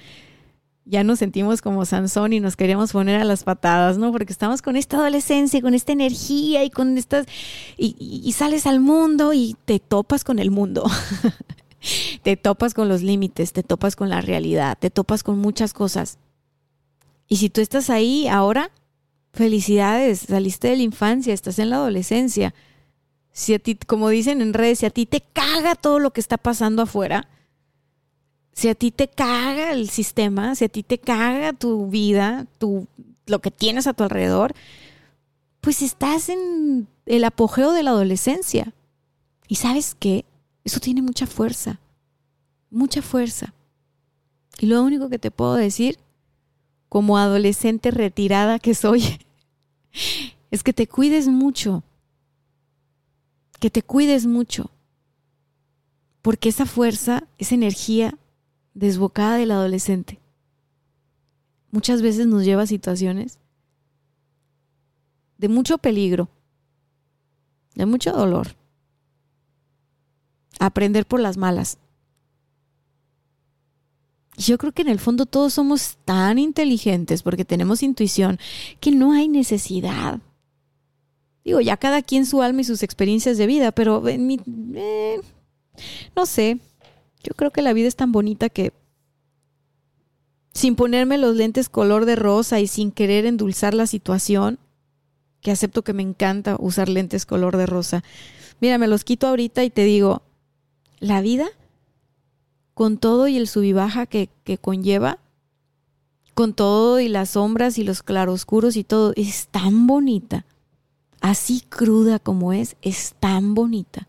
ya 0.86 1.04
nos 1.04 1.20
sentimos 1.20 1.62
como 1.62 1.86
Sansón 1.86 2.32
y 2.32 2.40
nos 2.40 2.56
queríamos 2.56 2.94
poner 2.94 3.20
a 3.20 3.26
las 3.26 3.44
patadas, 3.44 3.98
¿no? 3.98 4.14
Porque 4.14 4.32
estamos 4.32 4.62
con 4.62 4.78
esta 4.78 4.98
adolescencia, 4.98 5.62
con 5.62 5.74
esta 5.74 5.92
energía 5.92 6.64
y 6.64 6.70
con 6.70 6.98
estas... 6.98 7.26
Y, 7.78 7.96
y 8.00 8.32
sales 8.32 8.66
al 8.66 8.80
mundo 8.80 9.34
y 9.34 9.58
te 9.66 9.80
topas 9.80 10.24
con 10.24 10.40
el 10.40 10.52
mundo. 10.52 10.90
te 12.23 12.38
topas 12.38 12.73
con 12.73 12.89
los 12.89 13.02
límites, 13.02 13.54
te 13.54 13.63
topas 13.63 13.95
con 13.95 14.10
la 14.10 14.21
realidad, 14.21 14.78
te 14.80 14.89
topas 14.89 15.23
con 15.23 15.38
muchas 15.38 15.73
cosas. 15.73 16.17
Y 17.28 17.38
si 17.38 17.50
tú 17.50 17.62
estás 17.62 17.89
ahí 17.89 18.28
ahora, 18.28 18.71
Felicidades, 19.38 20.21
saliste 20.21 20.69
de 20.69 20.78
la 20.78 20.82
infancia, 20.82 21.32
estás 21.32 21.60
en 21.60 21.69
la 21.69 21.76
adolescencia. 21.76 22.56
si 23.32 23.54
a 23.54 23.60
ti, 23.60 23.76
como 23.76 24.10
dicen 24.10 24.41
en 24.41 24.56
redes, 24.56 24.80
si 24.80 24.88
a 24.88 24.89
ti 24.89 25.06
te 25.06 25.21
caga 25.21 25.76
todo 25.76 26.00
lo 26.00 26.12
que 26.12 26.21
está 26.21 26.39
pasando 26.39 26.82
afuera, 26.82 27.30
si 28.52 28.67
a 28.67 28.73
ti 28.73 28.89
te 28.89 29.08
caga 29.08 29.73
el 29.73 29.91
sistema, 29.91 30.56
si 30.56 30.65
a 30.65 30.69
ti 30.69 30.82
te 30.82 30.97
caga 30.97 31.54
tu 31.54 31.86
vida, 31.86 32.47
tu, 32.58 32.88
lo 33.28 33.38
que 33.38 33.52
tienes 33.52 33.86
a 33.86 33.93
tu 33.93 34.02
alrededor, 34.02 34.56
pues 35.62 35.84
estás 35.84 36.30
en 36.30 36.88
el 37.06 37.23
apogeo 37.23 37.73
de 37.73 37.84
la 37.84 37.91
adolescencia. 37.91 38.73
Y 39.47 39.56
sabes 39.58 39.95
qué? 40.00 40.26
Eso 40.67 40.82
tiene 40.82 41.01
mucha 41.01 41.25
fuerza, 41.25 41.80
mucha 42.69 43.01
fuerza. 43.01 43.53
Y 44.60 44.65
lo 44.65 44.84
único 44.84 45.08
que 45.08 45.17
te 45.17 45.32
puedo 45.32 45.53
decir, 45.53 45.97
como 46.89 47.17
adolescente 47.17 47.89
retirada 47.89 48.60
que 48.60 48.75
soy, 48.75 49.01
es 50.51 50.63
que 50.63 50.73
te 50.73 50.86
cuides 50.86 51.30
mucho, 51.30 51.86
que 53.62 53.69
te 53.69 53.82
cuides 53.82 54.25
mucho, 54.25 54.69
porque 56.21 56.49
esa 56.49 56.65
fuerza, 56.65 57.30
esa 57.38 57.56
energía 57.56 58.17
desbocada 58.73 59.38
del 59.38 59.51
adolescente, 59.51 60.19
muchas 61.71 62.01
veces 62.01 62.27
nos 62.27 62.43
lleva 62.43 62.63
a 62.63 62.67
situaciones 62.67 63.39
de 65.38 65.47
mucho 65.47 65.77
peligro, 65.77 66.27
de 67.75 67.86
mucho 67.86 68.12
dolor, 68.12 68.58
aprender 70.60 71.06
por 71.06 71.20
las 71.20 71.38
malas. 71.38 71.78
Yo 74.38 74.58
creo 74.60 74.72
que 74.72 74.84
en 74.84 74.89
el 74.89 75.00
fondo 75.00 75.26
todos 75.26 75.54
somos 75.54 75.98
tan 76.06 76.38
inteligentes 76.38 77.24
porque 77.24 77.43
tenemos 77.43 77.82
intuición 77.82 78.39
que 78.80 78.91
no 78.91 79.13
hay 79.13 79.28
necesidad. 79.28 80.20
Digo, 81.43 81.60
ya 81.60 81.78
cada 81.78 82.02
quien 82.02 82.26
su 82.26 82.41
alma 82.43 82.62
y 82.62 82.65
sus 82.65 82.84
experiencias 82.84 83.38
de 83.38 83.48
vida, 83.48 83.72
pero 83.72 84.08
en 84.08 84.28
mi, 84.28 84.39
eh, 84.76 85.22
no 86.15 86.26
sé, 86.26 86.60
yo 87.24 87.34
creo 87.36 87.52
que 87.52 87.62
la 87.62 87.74
vida 87.74 87.88
es 87.88 87.96
tan 87.96 88.12
bonita 88.12 88.50
que 88.50 88.74
sin 90.54 90.76
ponerme 90.76 91.17
los 91.17 91.36
lentes 91.36 91.70
color 91.70 92.06
de 92.06 92.15
rosa 92.15 92.60
y 92.60 92.67
sin 92.67 92.91
querer 92.91 93.26
endulzar 93.26 93.74
la 93.74 93.88
situación, 93.88 94.60
que 95.41 95.52
acepto 95.52 95.84
que 95.84 95.93
me 95.93 96.04
encanta 96.04 96.58
usar 96.60 96.89
lentes 96.89 97.26
color 97.26 97.58
de 97.58 97.65
rosa. 97.65 98.04
Mira, 98.60 98.78
me 98.78 98.88
los 98.88 99.04
quito 99.04 99.28
ahorita 99.28 99.63
y 99.63 99.70
te 99.70 99.84
digo, 99.84 100.24
la 101.00 101.22
vida, 101.22 101.48
con 102.74 102.98
todo 102.98 103.28
y 103.28 103.38
el 103.38 103.48
sub 103.48 103.64
y 103.64 103.74
baja 103.74 104.06
que, 104.06 104.30
que 104.44 104.58
conlleva, 104.58 105.20
con 106.34 106.54
todo 106.54 107.00
y 107.00 107.08
las 107.08 107.32
sombras 107.32 107.78
y 107.78 107.84
los 107.84 108.04
claroscuros 108.04 108.76
y 108.78 108.84
todo, 108.84 109.14
es 109.16 109.48
tan 109.48 109.88
bonita. 109.88 110.46
Así 111.20 111.62
cruda 111.62 112.20
como 112.20 112.54
es, 112.54 112.76
es 112.82 113.16
tan 113.20 113.56
bonita. 113.56 114.08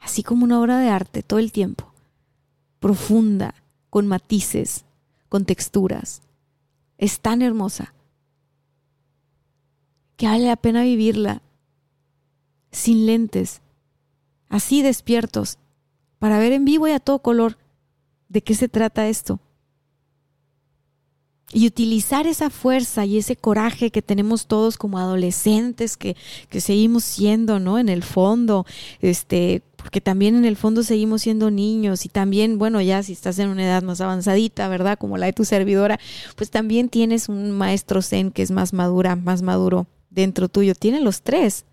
Así 0.00 0.22
como 0.22 0.44
una 0.44 0.60
obra 0.60 0.78
de 0.78 0.88
arte 0.88 1.22
todo 1.22 1.38
el 1.38 1.52
tiempo. 1.52 1.92
Profunda, 2.80 3.54
con 3.88 4.08
matices, 4.08 4.84
con 5.28 5.44
texturas. 5.44 6.22
Es 6.98 7.20
tan 7.20 7.42
hermosa 7.42 7.94
que 10.16 10.26
vale 10.26 10.46
la 10.46 10.56
pena 10.56 10.82
vivirla 10.82 11.42
sin 12.70 13.06
lentes, 13.06 13.62
así 14.48 14.82
despiertos, 14.82 15.58
para 16.24 16.38
ver 16.38 16.52
en 16.52 16.64
vivo 16.64 16.88
y 16.88 16.92
a 16.92 17.00
todo 17.00 17.18
color 17.18 17.58
de 18.30 18.40
qué 18.40 18.54
se 18.54 18.66
trata 18.66 19.08
esto. 19.08 19.40
Y 21.52 21.66
utilizar 21.66 22.26
esa 22.26 22.48
fuerza 22.48 23.04
y 23.04 23.18
ese 23.18 23.36
coraje 23.36 23.90
que 23.90 24.00
tenemos 24.00 24.46
todos 24.46 24.78
como 24.78 24.98
adolescentes, 24.98 25.98
que, 25.98 26.16
que 26.48 26.62
seguimos 26.62 27.04
siendo, 27.04 27.60
¿no? 27.60 27.78
En 27.78 27.90
el 27.90 28.02
fondo, 28.02 28.64
este, 29.02 29.60
porque 29.76 30.00
también 30.00 30.34
en 30.34 30.46
el 30.46 30.56
fondo 30.56 30.82
seguimos 30.82 31.20
siendo 31.20 31.50
niños 31.50 32.06
y 32.06 32.08
también, 32.08 32.56
bueno, 32.56 32.80
ya 32.80 33.02
si 33.02 33.12
estás 33.12 33.38
en 33.38 33.50
una 33.50 33.64
edad 33.64 33.82
más 33.82 34.00
avanzadita, 34.00 34.66
¿verdad? 34.68 34.96
Como 34.98 35.18
la 35.18 35.26
de 35.26 35.34
tu 35.34 35.44
servidora, 35.44 36.00
pues 36.36 36.50
también 36.50 36.88
tienes 36.88 37.28
un 37.28 37.50
maestro 37.50 38.00
zen 38.00 38.30
que 38.30 38.40
es 38.40 38.50
más 38.50 38.72
madura, 38.72 39.14
más 39.14 39.42
maduro 39.42 39.86
dentro 40.08 40.48
tuyo. 40.48 40.74
Tiene 40.74 41.02
los 41.02 41.20
tres. 41.20 41.66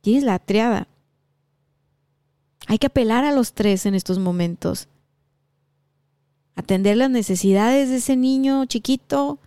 Tienes 0.00 0.22
la 0.24 0.38
triada. 0.38 0.88
Hay 2.66 2.78
que 2.78 2.86
apelar 2.86 3.24
a 3.24 3.32
los 3.32 3.52
tres 3.52 3.86
en 3.86 3.94
estos 3.94 4.18
momentos. 4.18 4.88
Atender 6.56 6.96
las 6.96 7.10
necesidades 7.10 7.88
de 7.88 7.96
ese 7.96 8.16
niño 8.16 8.64
chiquito. 8.66 9.38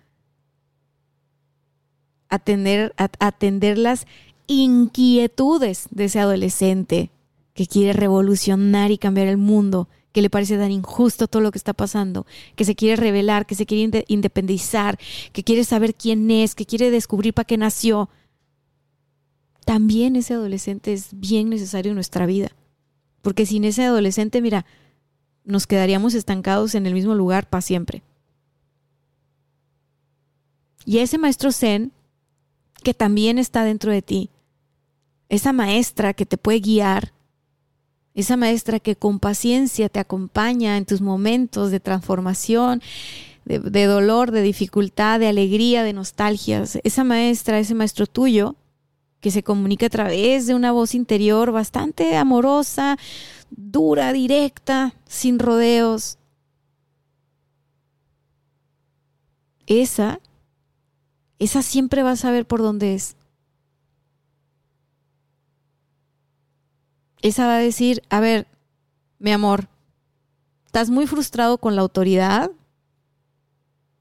Atender, 2.29 2.93
atender 2.97 3.77
las 3.77 4.05
inquietudes 4.47 5.87
de 5.91 6.05
ese 6.05 6.19
adolescente 6.19 7.11
que 7.53 7.67
quiere 7.67 7.93
revolucionar 7.93 8.91
y 8.91 8.97
cambiar 8.97 9.27
el 9.27 9.37
mundo, 9.37 9.87
que 10.11 10.21
le 10.21 10.29
parece 10.29 10.57
tan 10.57 10.71
injusto 10.71 11.27
todo 11.27 11.41
lo 11.41 11.51
que 11.51 11.57
está 11.57 11.73
pasando, 11.73 12.25
que 12.55 12.65
se 12.65 12.75
quiere 12.75 12.95
revelar, 12.95 13.45
que 13.45 13.55
se 13.55 13.65
quiere 13.65 14.05
independizar, 14.07 14.99
que 15.31 15.43
quiere 15.43 15.63
saber 15.63 15.95
quién 15.95 16.29
es, 16.29 16.55
que 16.55 16.65
quiere 16.65 16.91
descubrir 16.91 17.33
para 17.33 17.45
qué 17.45 17.57
nació. 17.57 18.09
También 19.65 20.15
ese 20.15 20.33
adolescente 20.33 20.93
es 20.93 21.09
bien 21.11 21.49
necesario 21.49 21.91
en 21.91 21.95
nuestra 21.95 22.25
vida. 22.25 22.56
Porque 23.27 23.45
sin 23.45 23.65
ese 23.65 23.83
adolescente, 23.83 24.41
mira, 24.41 24.65
nos 25.43 25.67
quedaríamos 25.67 26.13
estancados 26.13 26.75
en 26.75 26.85
el 26.85 26.93
mismo 26.93 27.13
lugar 27.13 27.49
para 27.49 27.59
siempre. 27.59 28.01
Y 30.85 30.99
ese 30.99 31.17
maestro 31.17 31.51
Zen, 31.51 31.91
que 32.83 32.93
también 32.93 33.37
está 33.37 33.65
dentro 33.65 33.91
de 33.91 34.01
ti, 34.01 34.29
esa 35.27 35.51
maestra 35.51 36.13
que 36.13 36.25
te 36.25 36.37
puede 36.37 36.61
guiar, 36.61 37.11
esa 38.13 38.37
maestra 38.37 38.79
que 38.79 38.95
con 38.95 39.19
paciencia 39.19 39.89
te 39.89 39.99
acompaña 39.99 40.77
en 40.77 40.85
tus 40.85 41.01
momentos 41.01 41.69
de 41.69 41.81
transformación, 41.81 42.81
de, 43.43 43.59
de, 43.59 43.85
dolor, 43.87 44.31
de 44.31 44.41
dificultad, 44.41 45.19
de 45.19 45.27
alegría, 45.27 45.83
de 45.83 45.91
nostalgias. 45.91 46.79
Esa 46.85 47.03
maestra, 47.03 47.59
ese 47.59 47.75
maestro 47.75 48.07
tuyo, 48.07 48.55
que 49.19 49.31
se 49.31 49.43
comunica 49.43 49.87
a 49.87 49.89
través 49.89 50.47
de 50.47 50.55
una 50.55 50.71
voz 50.71 50.93
interior 50.93 51.51
bastante 51.51 52.15
amorosa, 52.17 52.97
dura, 53.49 54.13
directa, 54.13 54.93
sin 55.05 55.39
rodeos. 55.39 56.17
Esa, 59.65 60.19
esa 61.39 61.61
siempre 61.61 62.03
va 62.03 62.11
a 62.11 62.15
saber 62.15 62.45
por 62.45 62.61
dónde 62.61 62.95
es. 62.95 63.15
Esa 67.21 67.47
va 67.47 67.55
a 67.57 67.59
decir, 67.59 68.03
a 68.09 68.19
ver, 68.19 68.47
mi 69.19 69.31
amor, 69.31 69.67
¿estás 70.65 70.89
muy 70.89 71.07
frustrado 71.07 71.57
con 71.57 71.75
la 71.75 71.81
autoridad? 71.81 72.51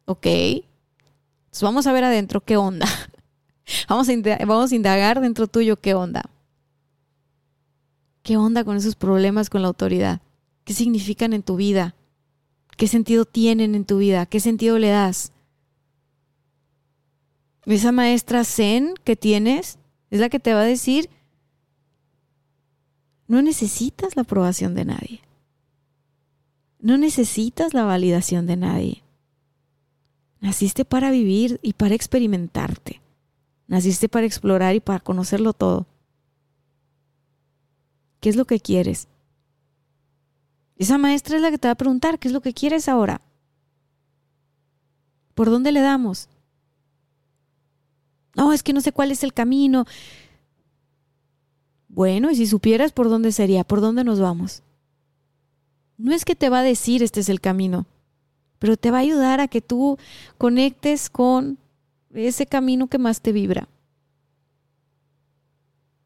Ok. 0.05 0.27
Entonces 0.27 1.63
vamos 1.63 1.87
a 1.87 1.93
ver 1.93 2.05
adentro 2.05 2.43
qué 2.43 2.57
onda. 2.57 2.87
Vamos 3.89 4.09
a, 4.09 4.13
vamos 4.47 4.73
a 4.73 4.75
indagar 4.75 5.21
dentro 5.21 5.47
tuyo 5.47 5.77
qué 5.77 5.95
onda. 5.95 6.31
¿Qué 8.23 8.37
onda 8.37 8.65
con 8.65 8.77
esos 8.77 8.97
problemas 8.97 9.51
con 9.51 9.63
la 9.63 9.69
autoridad? 9.69 10.21
¿Qué 10.65 10.73
significan 10.73 11.33
en 11.33 11.43
tu 11.43 11.57
vida? 11.57 11.95
¿Qué 12.77 12.89
sentido 12.89 13.25
tienen 13.25 13.75
en 13.75 13.85
tu 13.85 13.99
vida? 13.99 14.27
¿Qué 14.27 14.41
sentido 14.41 14.79
le 14.79 14.89
das? 14.89 15.33
Esa 17.65 17.93
maestra 17.93 18.45
Zen 18.45 18.95
que 19.05 19.17
tienes 19.17 19.79
es 20.11 20.21
la 20.21 20.29
que 20.29 20.41
te 20.41 20.55
va 20.55 20.61
a 20.61 20.65
decir, 20.65 21.09
no 23.29 23.43
necesitas 23.43 24.15
la 24.15 24.23
aprobación 24.23 24.75
de 24.75 24.85
nadie. 24.85 25.21
No 26.79 26.99
necesitas 26.99 27.75
la 27.75 27.85
validación 27.85 28.47
de 28.47 28.57
nadie. 28.57 29.03
Naciste 30.41 30.85
para 30.85 31.11
vivir 31.11 31.59
y 31.63 31.73
para 31.73 31.95
experimentarte. 31.95 33.01
Naciste 33.69 34.09
para 34.09 34.27
explorar 34.27 34.75
y 34.75 34.81
para 34.81 35.01
conocerlo 35.01 35.53
todo. 35.53 35.87
¿Qué 38.21 38.29
es 38.29 38.37
lo 38.37 38.45
que 38.45 38.61
quieres? 38.61 39.09
Esa 40.77 40.99
maestra 40.99 41.37
es 41.37 41.43
la 41.43 41.51
que 41.51 41.59
te 41.59 41.69
va 41.69 41.73
a 41.73 41.77
preguntar, 41.77 42.19
¿qué 42.19 42.29
es 42.29 42.35
lo 42.35 42.41
que 42.41 42.53
quieres 42.53 42.89
ahora? 42.89 43.21
¿Por 45.35 45.51
dónde 45.51 45.73
le 45.73 45.81
damos? 45.81 46.29
No, 48.35 48.53
es 48.53 48.63
que 48.63 48.73
no 48.73 48.81
sé 48.81 48.93
cuál 48.93 49.11
es 49.11 49.25
el 49.25 49.33
camino. 49.33 49.87
Bueno, 51.89 52.31
y 52.31 52.37
si 52.37 52.47
supieras 52.47 52.93
por 52.93 53.09
dónde 53.09 53.33
sería, 53.33 53.65
por 53.65 53.81
dónde 53.81 54.05
nos 54.05 54.21
vamos. 54.21 54.63
No 55.97 56.13
es 56.13 56.27
que 56.27 56.37
te 56.37 56.51
va 56.51 56.61
a 56.61 56.63
decir 56.63 57.03
este 57.03 57.21
es 57.21 57.31
el 57.31 57.41
camino, 57.41 57.87
pero 58.59 58.77
te 58.77 58.91
va 58.91 58.99
a 58.99 59.01
ayudar 59.01 59.41
a 59.41 59.49
que 59.49 59.63
tú 59.63 59.97
conectes 60.37 61.09
con 61.09 61.59
ese 62.17 62.47
camino 62.47 62.87
que 62.87 62.99
más 62.99 63.21
te 63.21 63.33
vibra. 63.33 63.69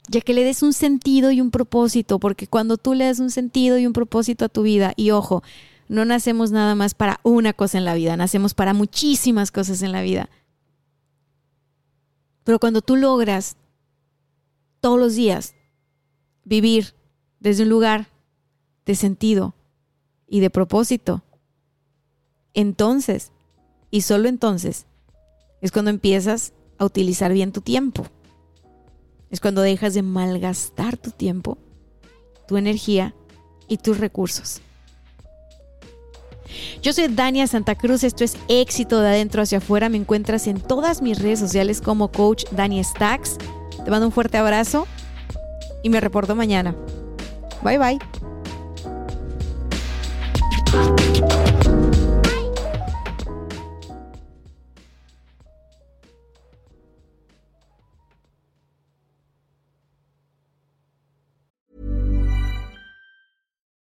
Ya 0.09 0.20
que 0.20 0.35
le 0.35 0.42
des 0.42 0.62
un 0.62 0.73
sentido 0.73 1.31
y 1.31 1.40
un 1.40 1.51
propósito, 1.51 2.18
porque 2.18 2.49
cuando 2.49 2.77
tú 2.77 2.94
le 2.94 3.05
das 3.05 3.20
un 3.20 3.31
sentido 3.31 3.79
y 3.79 3.87
un 3.87 3.92
propósito 3.92 4.44
a 4.44 4.49
tu 4.49 4.62
vida, 4.62 4.92
y 4.96 5.12
ojo, 5.12 5.42
no 5.88 6.05
nacemos 6.05 6.51
nada 6.51 6.75
más 6.75 6.94
para 6.94 7.20
una 7.23 7.53
cosa 7.53 7.79
en 7.79 7.85
la 7.85 7.94
vida, 7.94 8.16
nacemos 8.16 8.55
para 8.55 8.75
muchísimas 8.75 9.53
cosas 9.53 9.83
en 9.83 9.92
la 9.92 10.03
vida. 10.03 10.29
Pero 12.44 12.59
cuando 12.59 12.81
tú 12.81 12.96
logras 12.96 13.57
todos 14.81 14.99
los 14.99 15.14
días 15.14 15.55
vivir 16.44 16.94
desde 17.38 17.62
un 17.62 17.68
lugar 17.68 18.09
de 18.87 18.94
sentido 18.96 19.55
y 20.27 20.40
de 20.40 20.51
propósito, 20.51 21.23
entonces, 22.55 23.31
y 23.90 24.01
solo 24.03 24.29
entonces, 24.29 24.87
es 25.61 25.73
cuando 25.73 25.90
empiezas 25.90 26.53
a 26.79 26.85
utilizar 26.85 27.33
bien 27.33 27.53
tu 27.53 27.61
tiempo. 27.61 28.07
Es 29.31 29.40
cuando 29.40 29.62
dejas 29.62 29.94
de 29.94 30.03
malgastar 30.03 30.96
tu 30.96 31.11
tiempo, 31.11 31.59
tu 32.49 32.57
energía 32.57 33.14
y 33.68 33.77
tus 33.77 33.99
recursos. 33.99 34.61
Yo 36.83 36.92
soy 36.92 37.09
Dania 37.09 37.46
Santa 37.46 37.77
Cruz, 37.77 38.03
esto 38.03 38.25
es 38.25 38.37
éxito 38.49 39.01
de 39.01 39.09
adentro 39.09 39.42
hacia 39.42 39.59
afuera. 39.59 39.88
Me 39.88 39.99
encuentras 39.99 40.46
en 40.46 40.61
todas 40.61 41.01
mis 41.03 41.20
redes 41.20 41.38
sociales 41.38 41.81
como 41.81 42.11
coach 42.11 42.44
Dani 42.51 42.83
Stacks. 42.83 43.38
Te 43.85 43.90
mando 43.90 44.07
un 44.07 44.12
fuerte 44.12 44.38
abrazo 44.38 44.87
y 45.83 45.90
me 45.90 46.01
reporto 46.01 46.35
mañana. 46.35 46.75
Bye 47.62 47.79
bye. 47.79 48.30